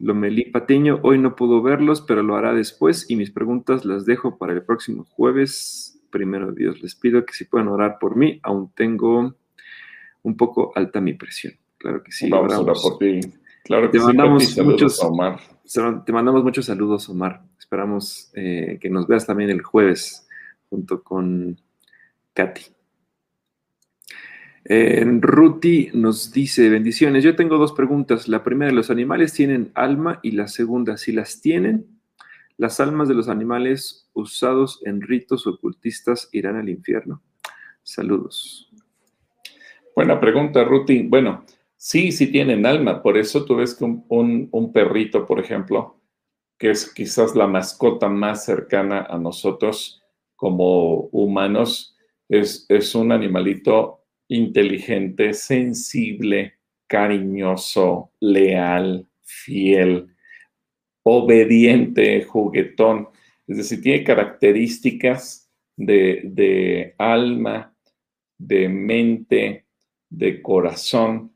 [0.00, 4.38] Lomelí Patiño, hoy no pudo verlos, pero lo hará después y mis preguntas las dejo
[4.38, 6.00] para el próximo jueves.
[6.10, 9.36] Primero Dios, les pido que si puedan orar por mí, aún tengo
[10.22, 11.52] un poco alta mi presión.
[11.76, 12.30] Claro que sí.
[12.30, 13.20] Vamos a orar por ti.
[13.62, 15.38] Claro que te Mandamos muchos, Omar.
[16.04, 17.42] Te mandamos muchos saludos, Omar.
[17.58, 20.26] Esperamos eh, que nos veas también el jueves
[20.70, 21.60] junto con
[22.32, 22.62] Katy.
[24.72, 28.28] Eh, Ruti nos dice, bendiciones, yo tengo dos preguntas.
[28.28, 30.20] La primera, ¿los animales tienen alma?
[30.22, 31.86] Y la segunda, si las tienen,
[32.56, 37.20] ¿las almas de los animales usados en ritos ocultistas irán al infierno?
[37.82, 38.70] Saludos.
[39.96, 41.02] Buena pregunta, Ruti.
[41.02, 41.44] Bueno,
[41.76, 43.02] sí, sí tienen alma.
[43.02, 45.98] Por eso tú ves que un, perrito, por ejemplo,
[46.56, 50.00] que es quizás la mascota más cercana a nosotros
[50.36, 51.96] como humanos,
[52.28, 53.99] es, es un animalito
[54.30, 56.54] inteligente, sensible,
[56.86, 60.06] cariñoso, leal, fiel.
[61.02, 63.08] obediente, juguetón,
[63.46, 67.74] es decir, tiene características de, de alma,
[68.38, 69.66] de mente,
[70.08, 71.32] de corazón.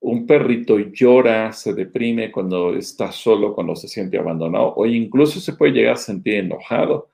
[0.00, 5.54] Un perrito llora, se deprime cuando está solo, cuando se siente abandonado, o incluso se
[5.54, 7.10] puede llegar a sentir enojado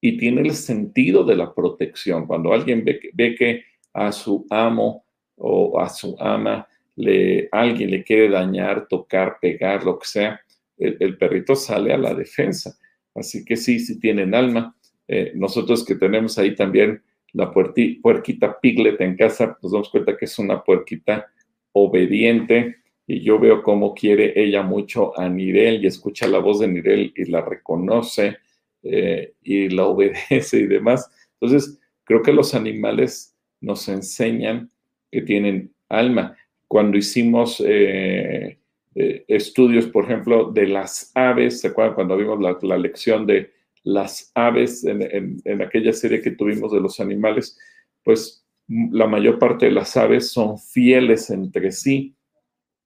[0.00, 2.26] y tiene el sentido de la protección.
[2.26, 3.64] Cuando alguien ve que, ve que
[3.98, 5.04] a su amo
[5.36, 10.40] o a su ama le, alguien le quiere dañar, tocar, pegar, lo que sea,
[10.76, 12.76] el, perrito sale a la defensa.
[13.14, 14.76] Así que sí, sí tienen alma.
[15.06, 20.24] Eh, nosotros que tenemos ahí también la puerquita piglet en casa, nos damos cuenta que
[20.24, 21.26] es una puerquita
[21.72, 22.76] obediente
[23.06, 27.12] y yo veo cómo quiere ella mucho a Nirel y escucha la voz de Nirel
[27.16, 28.38] y la reconoce
[28.82, 31.10] eh, y la obedece y demás.
[31.40, 34.70] Entonces, creo que los animales nos enseñan
[35.10, 36.36] que tienen alma.
[36.66, 38.58] Cuando hicimos eh,
[38.94, 43.52] eh, estudios, por ejemplo, de las aves, ¿se acuerdan cuando vimos la, lección de
[43.84, 47.58] las aves en, en, aquella serie que tuvimos de los animales?
[48.04, 52.14] Pues la mayor parte de las aves son fieles entre sí,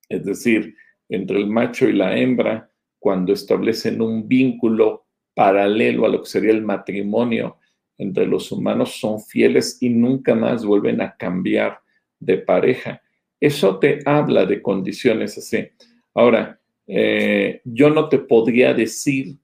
[0.08, 0.76] es decir,
[1.08, 6.52] entre el macho y la hembra, cuando establecen un vínculo paralelo a lo que sería
[6.52, 7.56] el matrimonio
[8.02, 11.78] entre los humanos, son fieles y nunca más vuelven a cambiar
[12.18, 13.02] de pareja.
[13.40, 15.68] Eso te habla de condiciones así.
[16.14, 19.36] Ahora, eh, yo no te podría decir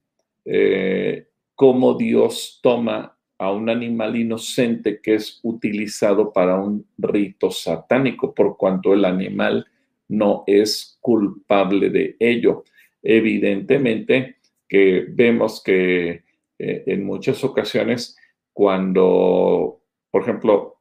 [0.44, 8.34] eh, cómo Dios toma a un animal inocente que es utilizado para un rito satánico,
[8.34, 9.66] por cuanto el animal
[10.08, 12.64] no es culpable de ello.
[13.02, 14.36] Evidentemente
[14.68, 16.24] que vemos que
[16.58, 18.17] eh, en muchas ocasiones
[18.58, 20.80] cuando, por ejemplo,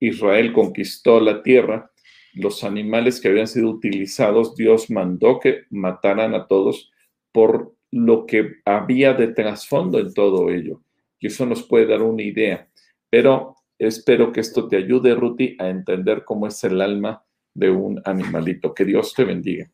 [0.00, 1.90] Israel conquistó la tierra,
[2.34, 6.92] los animales que habían sido utilizados, Dios mandó que mataran a todos
[7.32, 10.82] por lo que había de trasfondo en todo ello.
[11.18, 12.68] Y eso nos puede dar una idea.
[13.08, 17.98] Pero espero que esto te ayude, Ruti, a entender cómo es el alma de un
[18.04, 18.74] animalito.
[18.74, 19.70] Que Dios te bendiga.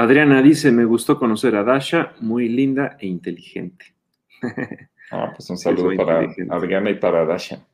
[0.00, 3.94] Adriana dice, me gustó conocer a Dasha, muy linda e inteligente.
[5.10, 6.20] Ah, pues un saludo para
[6.50, 7.66] Adriana y para Dasha.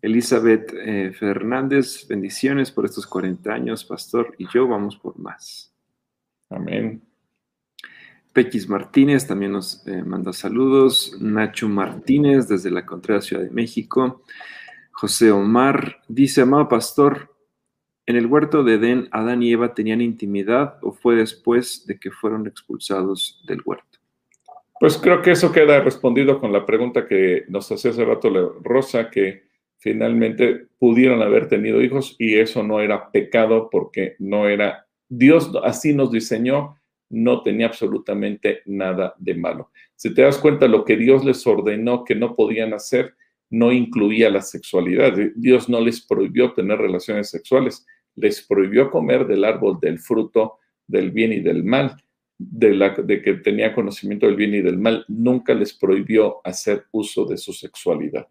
[0.00, 5.72] Elizabeth eh, Fernández, bendiciones por estos 40 años, pastor, y yo vamos por más.
[6.50, 7.00] Amén.
[8.32, 11.16] Pequis Martínez también nos eh, manda saludos.
[11.20, 14.24] Nacho Martínez desde la Contreras Ciudad de México.
[14.90, 17.31] José Omar dice, amado pastor,
[18.06, 22.10] ¿en el huerto de Edén Adán y Eva tenían intimidad o fue después de que
[22.10, 23.98] fueron expulsados del huerto?
[24.80, 29.10] Pues creo que eso queda respondido con la pregunta que nos hacía hace rato Rosa,
[29.10, 29.44] que
[29.78, 35.94] finalmente pudieron haber tenido hijos y eso no era pecado porque no era, Dios así
[35.94, 36.76] nos diseñó,
[37.10, 39.70] no tenía absolutamente nada de malo.
[39.94, 43.14] Si te das cuenta, lo que Dios les ordenó que no podían hacer
[43.52, 45.14] no incluía la sexualidad.
[45.36, 47.86] Dios no les prohibió tener relaciones sexuales,
[48.16, 51.96] les prohibió comer del árbol del fruto del bien y del mal
[52.38, 57.36] de, que tenía conocimiento del bien y del mal, nunca les prohibió hacer uso de
[57.36, 58.26] su sexualidad.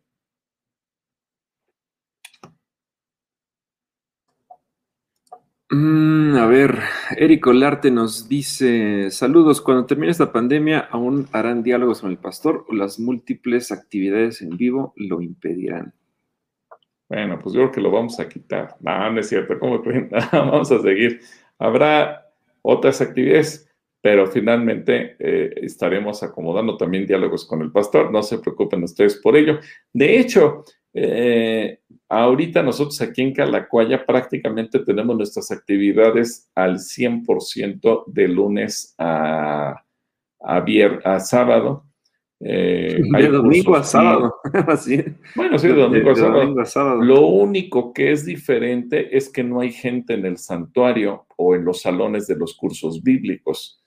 [5.74, 6.80] Mm, a ver,
[7.16, 12.66] Eric Olarte nos dice, saludos, cuando termine esta pandemia, ¿aún harán diálogos con el pastor
[12.68, 15.94] o las múltiples actividades en vivo lo impedirán?
[17.08, 18.76] Bueno, pues yo creo que lo vamos a quitar.
[18.82, 19.82] No, no es cierto, ¿cómo
[20.34, 21.22] vamos a seguir.
[21.58, 22.30] Habrá
[22.62, 23.72] otras actividades
[24.02, 29.38] pero finalmente eh, estaremos acomodando también diálogos con el pastor, no se preocupen ustedes por
[29.38, 29.60] ello.
[29.94, 31.80] De hecho, eh,
[32.12, 39.82] ahorita nosotros aquí en Calacuaya prácticamente tenemos nuestras actividades al 100% de lunes a,
[40.42, 41.86] a, sábado.
[42.42, 44.36] Eh, de domingo a sábado.
[45.36, 46.12] Bueno, sí, de domingo,
[46.62, 47.02] a, sábado.
[47.02, 51.64] Lo único que es diferente es que no hay gente en el santuario o en
[51.64, 53.82] los salones de los cursos bíblicos.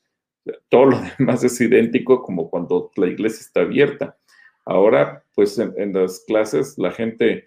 [0.70, 4.16] Todo lo demás es idéntico como cuando la iglesia está abierta.
[4.64, 7.44] Ahora, pues en, las clases la gente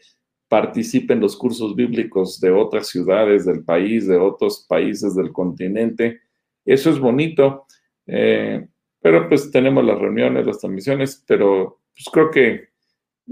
[0.48, 6.22] participa en los cursos bíblicos de otras ciudades del país, de otros países del continente.
[6.66, 7.66] Eso es bonito,
[8.06, 8.68] eh,
[9.02, 12.50] pero pues tenemos las reuniones, las transmisiones, pero pues creo que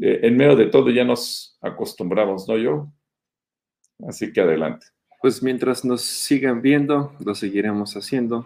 [0.01, 2.57] eh, en medio de todo ya nos acostumbramos, ¿no?
[2.57, 2.87] Yo.
[4.07, 4.87] Así que adelante.
[5.21, 8.45] Pues mientras nos sigan viendo, lo seguiremos haciendo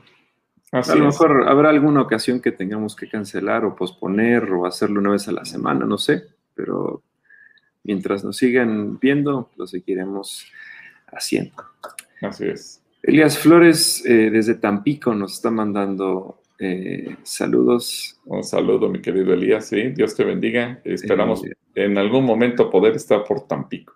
[0.72, 5.12] a lo mejor habrá alguna ocasión que tengamos que cancelar o posponer o hacerlo una
[5.12, 6.24] vez a la semana, no sé,
[6.54, 7.02] pero
[7.90, 10.46] mientras nos sigan viendo, lo seguiremos
[11.18, 11.52] 100.
[12.22, 12.84] Así es.
[13.02, 18.20] Elías Flores eh, desde Tampico nos está mandando eh, saludos.
[18.26, 19.70] Un saludo, mi querido Elías.
[19.70, 20.80] Sí, Dios te bendiga.
[20.84, 23.94] Esperamos Eh, en algún momento poder estar por Tampico.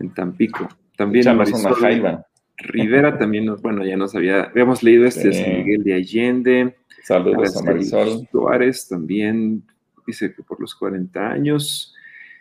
[0.00, 0.68] en Tampico.
[0.96, 2.26] También una Marisol jaiba.
[2.56, 5.42] Rivera también, nos- bueno, ya nos había, habíamos leído este Sí.
[5.44, 6.76] San Miguel de Allende.
[7.04, 8.26] Saludos a Marisol.
[8.32, 9.62] Suárez también
[10.06, 11.92] dice que por los 40 años.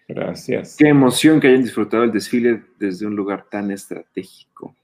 [0.07, 0.75] Gracias.
[0.77, 4.75] Qué emoción que hayan disfrutado el desfile desde un lugar tan estratégico.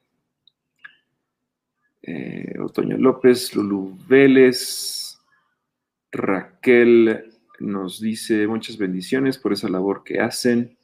[2.01, 5.19] Eh, Otoño López, Lulu Vélez,
[6.11, 10.75] Raquel nos dice muchas bendiciones por esa labor que hacen.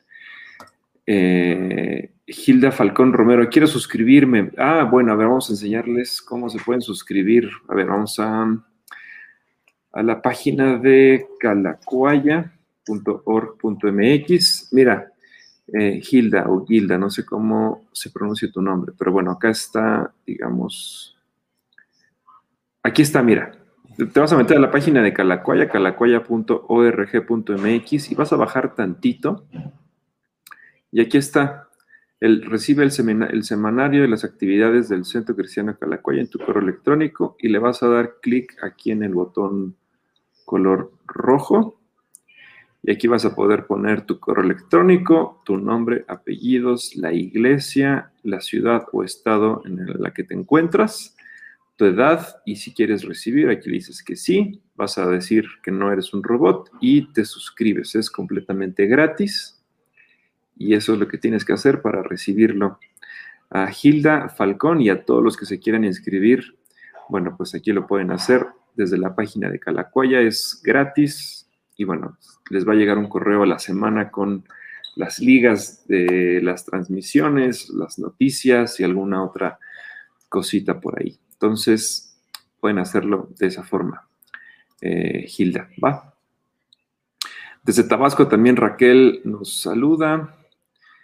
[1.07, 4.51] Eh, Hilda Falcón Romero, quiero suscribirme.
[4.57, 7.49] Ah, bueno, a ver, vamos a enseñarles cómo se pueden suscribir.
[7.67, 8.63] A ver, vamos a,
[9.93, 11.25] a la página de
[12.87, 14.69] calacuaya.org.mx.
[14.71, 15.11] Mira,
[15.73, 20.13] eh, Hilda o Gilda, no sé cómo se pronuncia tu nombre, pero bueno, acá está,
[20.25, 21.17] digamos,
[22.83, 23.51] aquí está, mira,
[23.97, 29.45] te vas a meter a la página de Calacuaya, calacuaya.org.mx y vas a bajar tantito.
[30.91, 31.67] Y aquí está,
[32.19, 32.91] el, recibe el,
[33.29, 37.59] el semanario de las actividades del Centro Cristiano Calacuaya en tu correo electrónico y le
[37.59, 39.75] vas a dar clic aquí en el botón
[40.45, 41.76] color rojo
[42.87, 48.39] y aquí vas a poder poner tu correo electrónico, tu nombre, apellidos, la iglesia, la
[48.39, 51.13] ciudad o estado en la que te encuentras,
[51.75, 55.91] tu edad y si quieres recibir, aquí dices que sí, vas a decir que no
[55.91, 57.93] eres un robot y te suscribes.
[57.93, 59.61] Es completamente gratis
[60.55, 62.79] y eso es lo que tienes que hacer para recibirlo.
[63.49, 66.55] A Hilda Falcón y a todos los que se quieran inscribir,
[67.09, 71.46] bueno, pues aquí lo pueden hacer desde la página de Calacuaya, es gratis
[71.77, 72.17] y bueno,
[72.49, 74.43] les va a llegar un correo a la semana con
[74.95, 79.59] las ligas de las transmisiones, las noticias y alguna otra
[80.27, 81.19] cosita por ahí.
[81.33, 82.19] Entonces,
[82.59, 84.07] pueden hacerlo de esa forma.
[84.81, 86.13] Eh, Hilda, ¿va?
[87.63, 90.35] Desde Tabasco también Raquel nos saluda.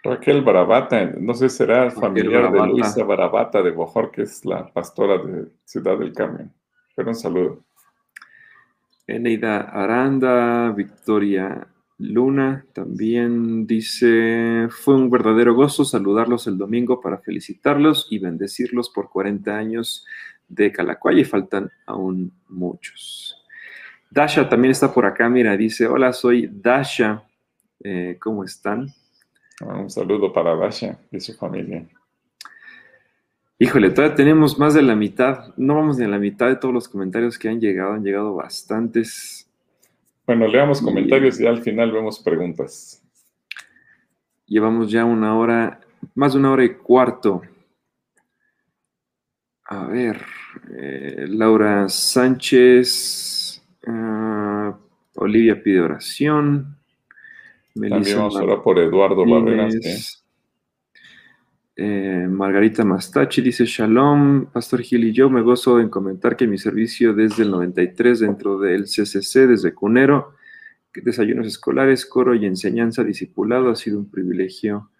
[0.02, 2.62] Raquel Barabata, no sé, será familiar Barabata.
[2.62, 6.52] de Luisa Barabata de Bojor, que es la pastora de Ciudad del Carmen.
[6.96, 7.64] Pero un saludo.
[9.06, 11.68] Eneida Aranda, Victoria
[11.98, 19.10] Luna también dice, fue un verdadero gozo saludarlos el domingo para felicitarlos y bendecirlos por
[19.10, 20.04] 40 años
[20.48, 23.40] de Calacuaya y faltan aún muchos.
[24.10, 27.24] Dasha también está por acá, mira, dice, hola, soy Dasha,
[27.86, 28.88] Eh, ¿cómo están?
[29.60, 31.86] Ah, Un saludo para Dasha y su familia.
[33.64, 36.74] Híjole, todavía tenemos más de la mitad, no vamos ni a la mitad de todos
[36.74, 39.50] los comentarios que han llegado, han llegado bastantes.
[40.26, 43.02] Bueno, leamos comentarios y al final vemos preguntas.
[44.44, 45.80] Llevamos ya una hora,
[46.14, 47.40] más de una hora y cuarto.
[49.64, 50.20] A ver,
[50.76, 54.76] eh, Laura Sánchez, ah,
[55.14, 56.76] Olivia pide oración.
[57.72, 59.72] También vamos a orar por Eduardo Barreras.
[59.72, 60.23] Martínez,
[61.76, 66.56] eh, Margarita Mastachi dice Shalom, Pastor Gil y yo me gozo en comentar que mi
[66.56, 70.34] servicio desde el 93 dentro del CCC, desde Cunero,
[70.94, 74.90] desayunos escolares, coro y enseñanza discipulado ha sido un privilegio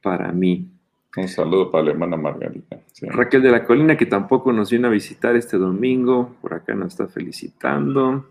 [0.00, 0.68] para mí.
[1.16, 2.80] Un saludo para la hermana Margarita.
[2.92, 3.06] sí.
[3.06, 6.92] Raquel de la Colina, que tampoco nos vino a visitar este domingo, por acá nos
[6.92, 8.30] está felicitando.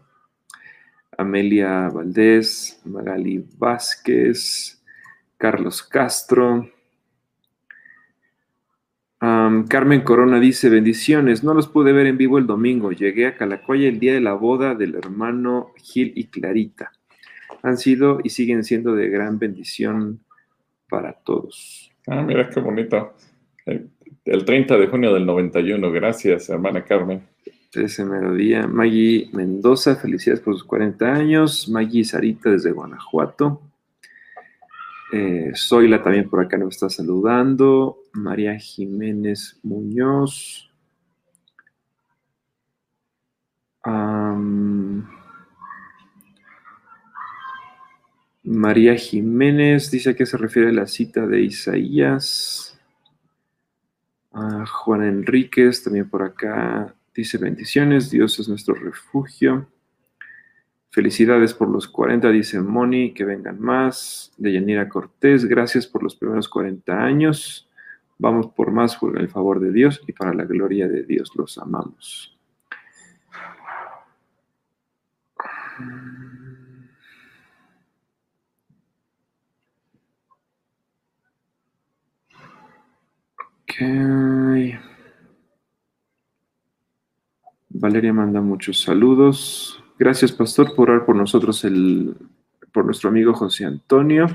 [1.18, 4.82] Amelia Valdés, Magali Vázquez,
[5.38, 6.68] Carlos Castro.
[9.22, 13.88] Carmen Corona dice, bendiciones, no los pude ver en vivo el domingo, llegué a Calacoya
[13.88, 16.92] el día de la boda del hermano Gil y Clarita.
[17.62, 20.22] Han sido y siguen siendo de gran bendición
[20.90, 21.92] para todos.
[22.08, 23.14] Ah, mira qué bonito.
[23.68, 23.92] El,
[24.26, 25.92] el 30 de junio del 91.
[25.92, 27.22] Gracias, hermana Carmen.
[27.74, 28.68] Ese melodía.
[28.68, 31.70] Maggie Mendoza, felicidades por sus 40 años.
[31.70, 33.62] Maggie Sarita desde Guanajuato.
[35.14, 38.01] Eh, Zoila también por acá nos está saludando.
[38.14, 40.70] María Jiménez Muñoz.
[48.44, 52.80] María Jiménez dice a qué se refiere la cita de Isaías.
[54.32, 59.68] Juan Enríquez también por acá dice bendiciones, Dios es nuestro refugio.
[60.90, 64.34] Felicidades por los 40, dice Moni, que vengan más.
[64.38, 67.70] De Yanira Cortés, gracias por los primeros 40 años.
[68.22, 71.58] Vamos por más por el favor de Dios y para la gloria de Dios los
[71.58, 72.38] amamos.
[87.70, 89.84] Valeria manda muchos saludos.
[89.98, 92.16] Gracias, pastor, por orar por nosotros, el,
[92.72, 94.28] por nuestro amigo José Antonio.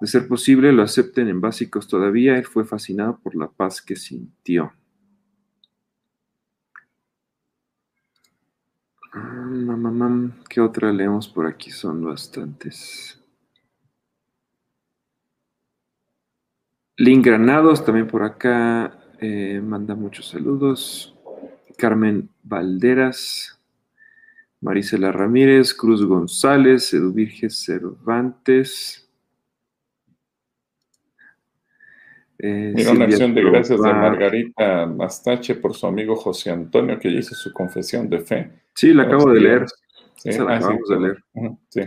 [0.00, 2.36] De ser posible, lo acepten en básicos todavía.
[2.36, 4.72] Él fue fascinado por la paz que sintió.
[9.12, 9.48] Ah,
[10.50, 11.70] ¿Qué otra leemos por aquí?
[11.70, 13.18] Son bastantes.
[16.98, 21.14] Link Granados también por acá eh, manda muchos saludos.
[21.76, 23.58] Carmen Valderas,
[24.60, 29.05] Marisela Ramírez, Cruz González, Eduvirge Cervantes.
[32.38, 37.08] Eh, Mira una acción de gracias de Margarita Mastache por su amigo José Antonio que
[37.08, 38.50] hizo su confesión de fe.
[38.74, 39.66] Sí, la acabo de leer.
[40.16, 41.22] Sí, la ah, acabamos de leer.
[41.68, 41.80] Sí.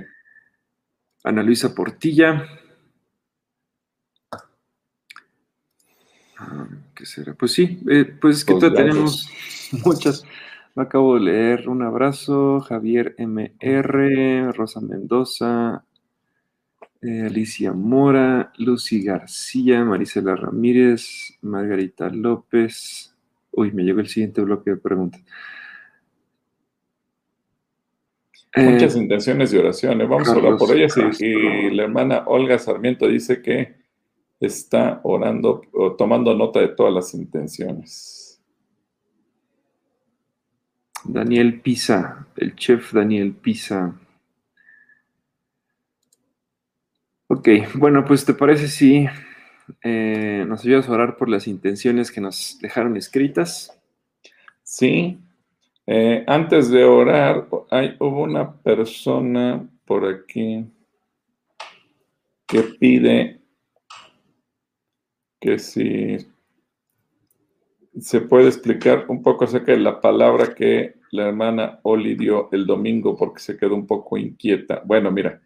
[1.23, 2.47] Ana Luisa Portilla.
[6.37, 7.33] Ah, ¿Qué será?
[7.33, 9.29] Pues sí, eh, pues es que todavía tenemos
[9.85, 10.23] muchas.
[10.75, 11.69] Me acabo de leer.
[11.69, 12.61] Un abrazo.
[12.61, 15.83] Javier MR, Rosa Mendoza,
[17.01, 23.15] eh, Alicia Mora, Lucy García, Marisela Ramírez, Margarita López.
[23.51, 25.21] Uy, me llegó el siguiente bloque de preguntas.
[28.55, 29.99] Muchas eh, intenciones de oración.
[29.99, 30.95] Vamos a orar por ellas.
[31.19, 33.75] y, la hermana Olga Sarmiento dice que
[34.39, 38.41] está orando o tomando nota de todas las intenciones.
[41.05, 43.95] Daniel Pisa, el chef Daniel Pisa.
[47.31, 49.05] Ok, bueno, pues te parece si
[49.83, 53.79] eh, nos ayudas a orar por las intenciones que nos dejaron escritas.
[54.63, 55.19] Sí.
[55.85, 60.65] Eh, antes de orar, hay, hubo una persona por aquí
[62.47, 63.39] que pide
[65.39, 66.17] que si
[67.99, 72.65] se puede explicar un poco acerca de la palabra que la hermana Oli dio el
[72.65, 74.81] domingo porque se quedó un poco inquieta.
[74.83, 75.39] Bueno, mira,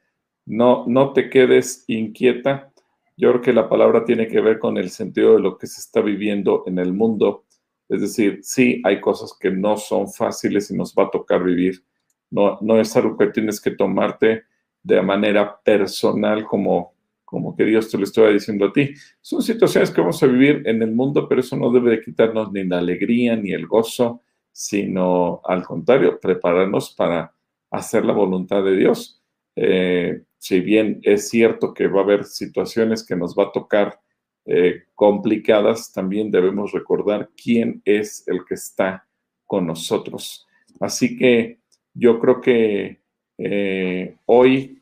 [0.45, 2.71] no, no te quedes inquieta.
[3.17, 5.79] Yo creo que la palabra tiene que ver con el sentido de lo que se
[5.79, 7.45] está viviendo en el mundo.
[7.89, 11.83] Es decir, sí hay cosas que no son fáciles y nos va a tocar vivir.
[12.31, 14.43] No, no es algo que tienes que tomarte
[14.81, 16.93] de manera personal como
[17.33, 18.93] como que Dios te lo estaba diciendo a ti.
[19.19, 22.51] Son situaciones que vamos a vivir en el mundo, pero eso no debe de quitarnos
[22.51, 24.21] ni la alegría ni el gozo,
[24.51, 27.33] sino al contrario, prepararnos para
[27.71, 29.19] hacer la voluntad de Dios.
[29.55, 34.01] Eh, si bien es cierto que va a haber situaciones que nos va a tocar
[34.45, 39.07] eh, complicadas, también debemos recordar quién es el que está
[39.45, 40.45] con nosotros.
[40.81, 41.59] Así que
[41.93, 42.99] yo creo que
[43.37, 44.81] eh, hoy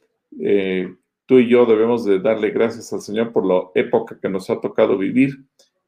[1.28, 4.60] tú y yo debemos de darle gracias al Señor por la época que nos ha
[4.60, 5.46] tocado vivir.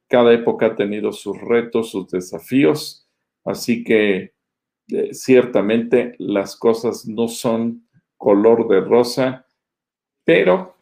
[0.07, 3.09] Cada época ha tenido sus retos, sus desafíos,
[3.43, 4.33] así que
[4.89, 7.87] eh, ciertamente las cosas no son
[8.17, 9.47] color de rosa,
[10.23, 10.77] pero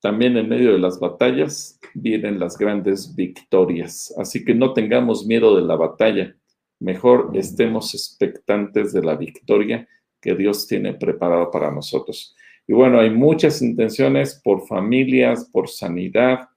[0.00, 4.14] también en medio de las batallas vienen las grandes victorias.
[4.18, 6.34] Así que no tengamos miedo de la batalla,
[6.78, 9.86] mejor estemos expectantes de la victoria
[10.20, 12.34] que Dios tiene preparado para nosotros.
[12.66, 16.48] Y bueno, hay muchas intenciones por familias, por sanidad,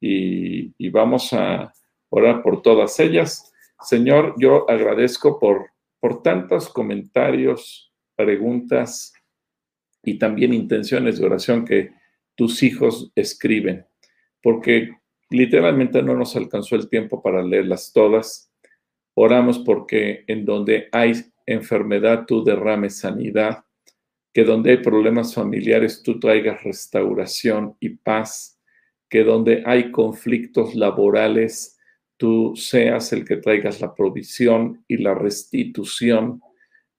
[0.00, 1.72] y, vamos a
[2.10, 3.52] orar por todas ellas.
[3.80, 5.70] Señor, yo agradezco por,
[6.00, 9.12] por tantos comentarios, preguntas
[10.06, 11.90] y también intenciones de oración que
[12.36, 13.84] tus hijos escriben,
[14.40, 14.92] porque
[15.30, 18.52] literalmente no nos alcanzó el tiempo para leerlas todas.
[19.14, 21.12] Oramos porque en donde hay
[21.44, 23.64] enfermedad tú derrames sanidad,
[24.32, 28.60] que donde hay problemas familiares tú traigas restauración y paz,
[29.08, 31.76] que donde hay conflictos laborales
[32.16, 36.40] tú seas el que traigas la provisión y la restitución,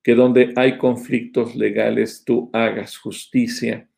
[0.07, 3.89] que donde hay conflictos legales tú hagas justicia,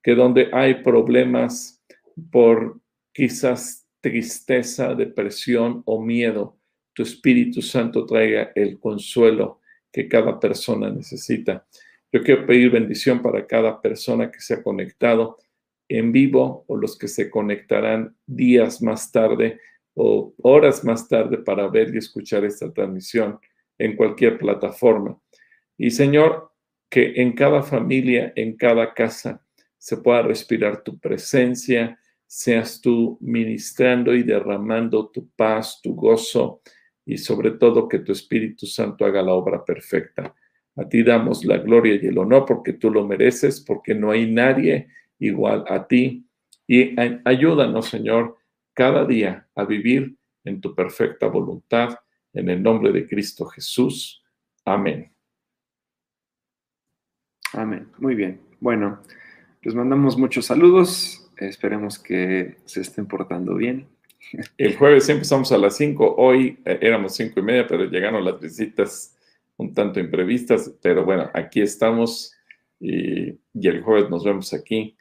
[0.00, 1.82] que donde hay problemas
[2.30, 2.80] por
[3.12, 6.56] quizás tristeza, depresión o miedo,
[6.92, 9.60] tu Espíritu Santo traiga el consuelo
[9.92, 11.66] que cada persona necesita.
[12.12, 15.36] Yo quiero pedir bendición para cada persona que se ha conectado
[15.88, 19.58] en vivo o los que se conectarán días más tarde
[19.94, 23.40] o horas más tarde para ver y escuchar esta transmisión
[23.78, 25.20] en cualquier plataforma.
[25.78, 26.52] Y Señor,
[26.88, 29.42] que en cada familia, en cada casa,
[29.78, 36.60] se pueda respirar tu presencia, seas tú ministrando y derramando tu paz, tu gozo
[37.04, 40.34] y sobre todo que tu Espíritu Santo haga la obra perfecta.
[40.74, 44.30] A ti damos la gloria y el honor porque tú lo mereces, porque no hay
[44.30, 44.88] nadie
[45.18, 46.26] igual a ti.
[46.66, 48.36] Y ayúdanos, Señor,
[48.74, 51.96] cada día a vivir en tu perfecta voluntad,
[52.32, 54.22] en el nombre de Cristo Jesús.
[54.64, 55.15] Amén.
[57.56, 57.88] Amén.
[57.98, 58.38] Muy bien.
[58.60, 59.00] Bueno,
[59.62, 61.30] les mandamos muchos saludos.
[61.38, 63.86] Esperemos que se estén portando bien.
[64.58, 66.16] El jueves empezamos a las 5.
[66.18, 69.16] Hoy eh, éramos cinco y media, pero llegaron las visitas
[69.56, 70.70] un tanto imprevistas.
[70.82, 72.34] Pero bueno, aquí estamos
[72.78, 74.94] y, el jueves nos vemos aquí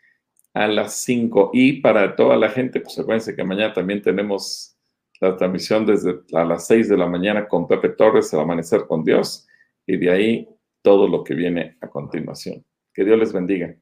[0.54, 1.52] a las 5.
[1.54, 4.78] Y para toda la gente, pues acuérdense que mañana también tenemos
[5.20, 9.04] la transmisión desde a las 6 de la mañana con Pepe Torres, el amanecer con
[9.04, 9.46] Dios,
[9.86, 10.55] y de ahí
[10.86, 12.64] todo lo que viene a continuación.
[12.94, 13.76] Que Dios les bendiga.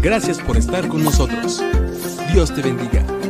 [0.00, 1.60] Gracias por estar con nosotros.
[2.32, 3.21] Dios te bendiga.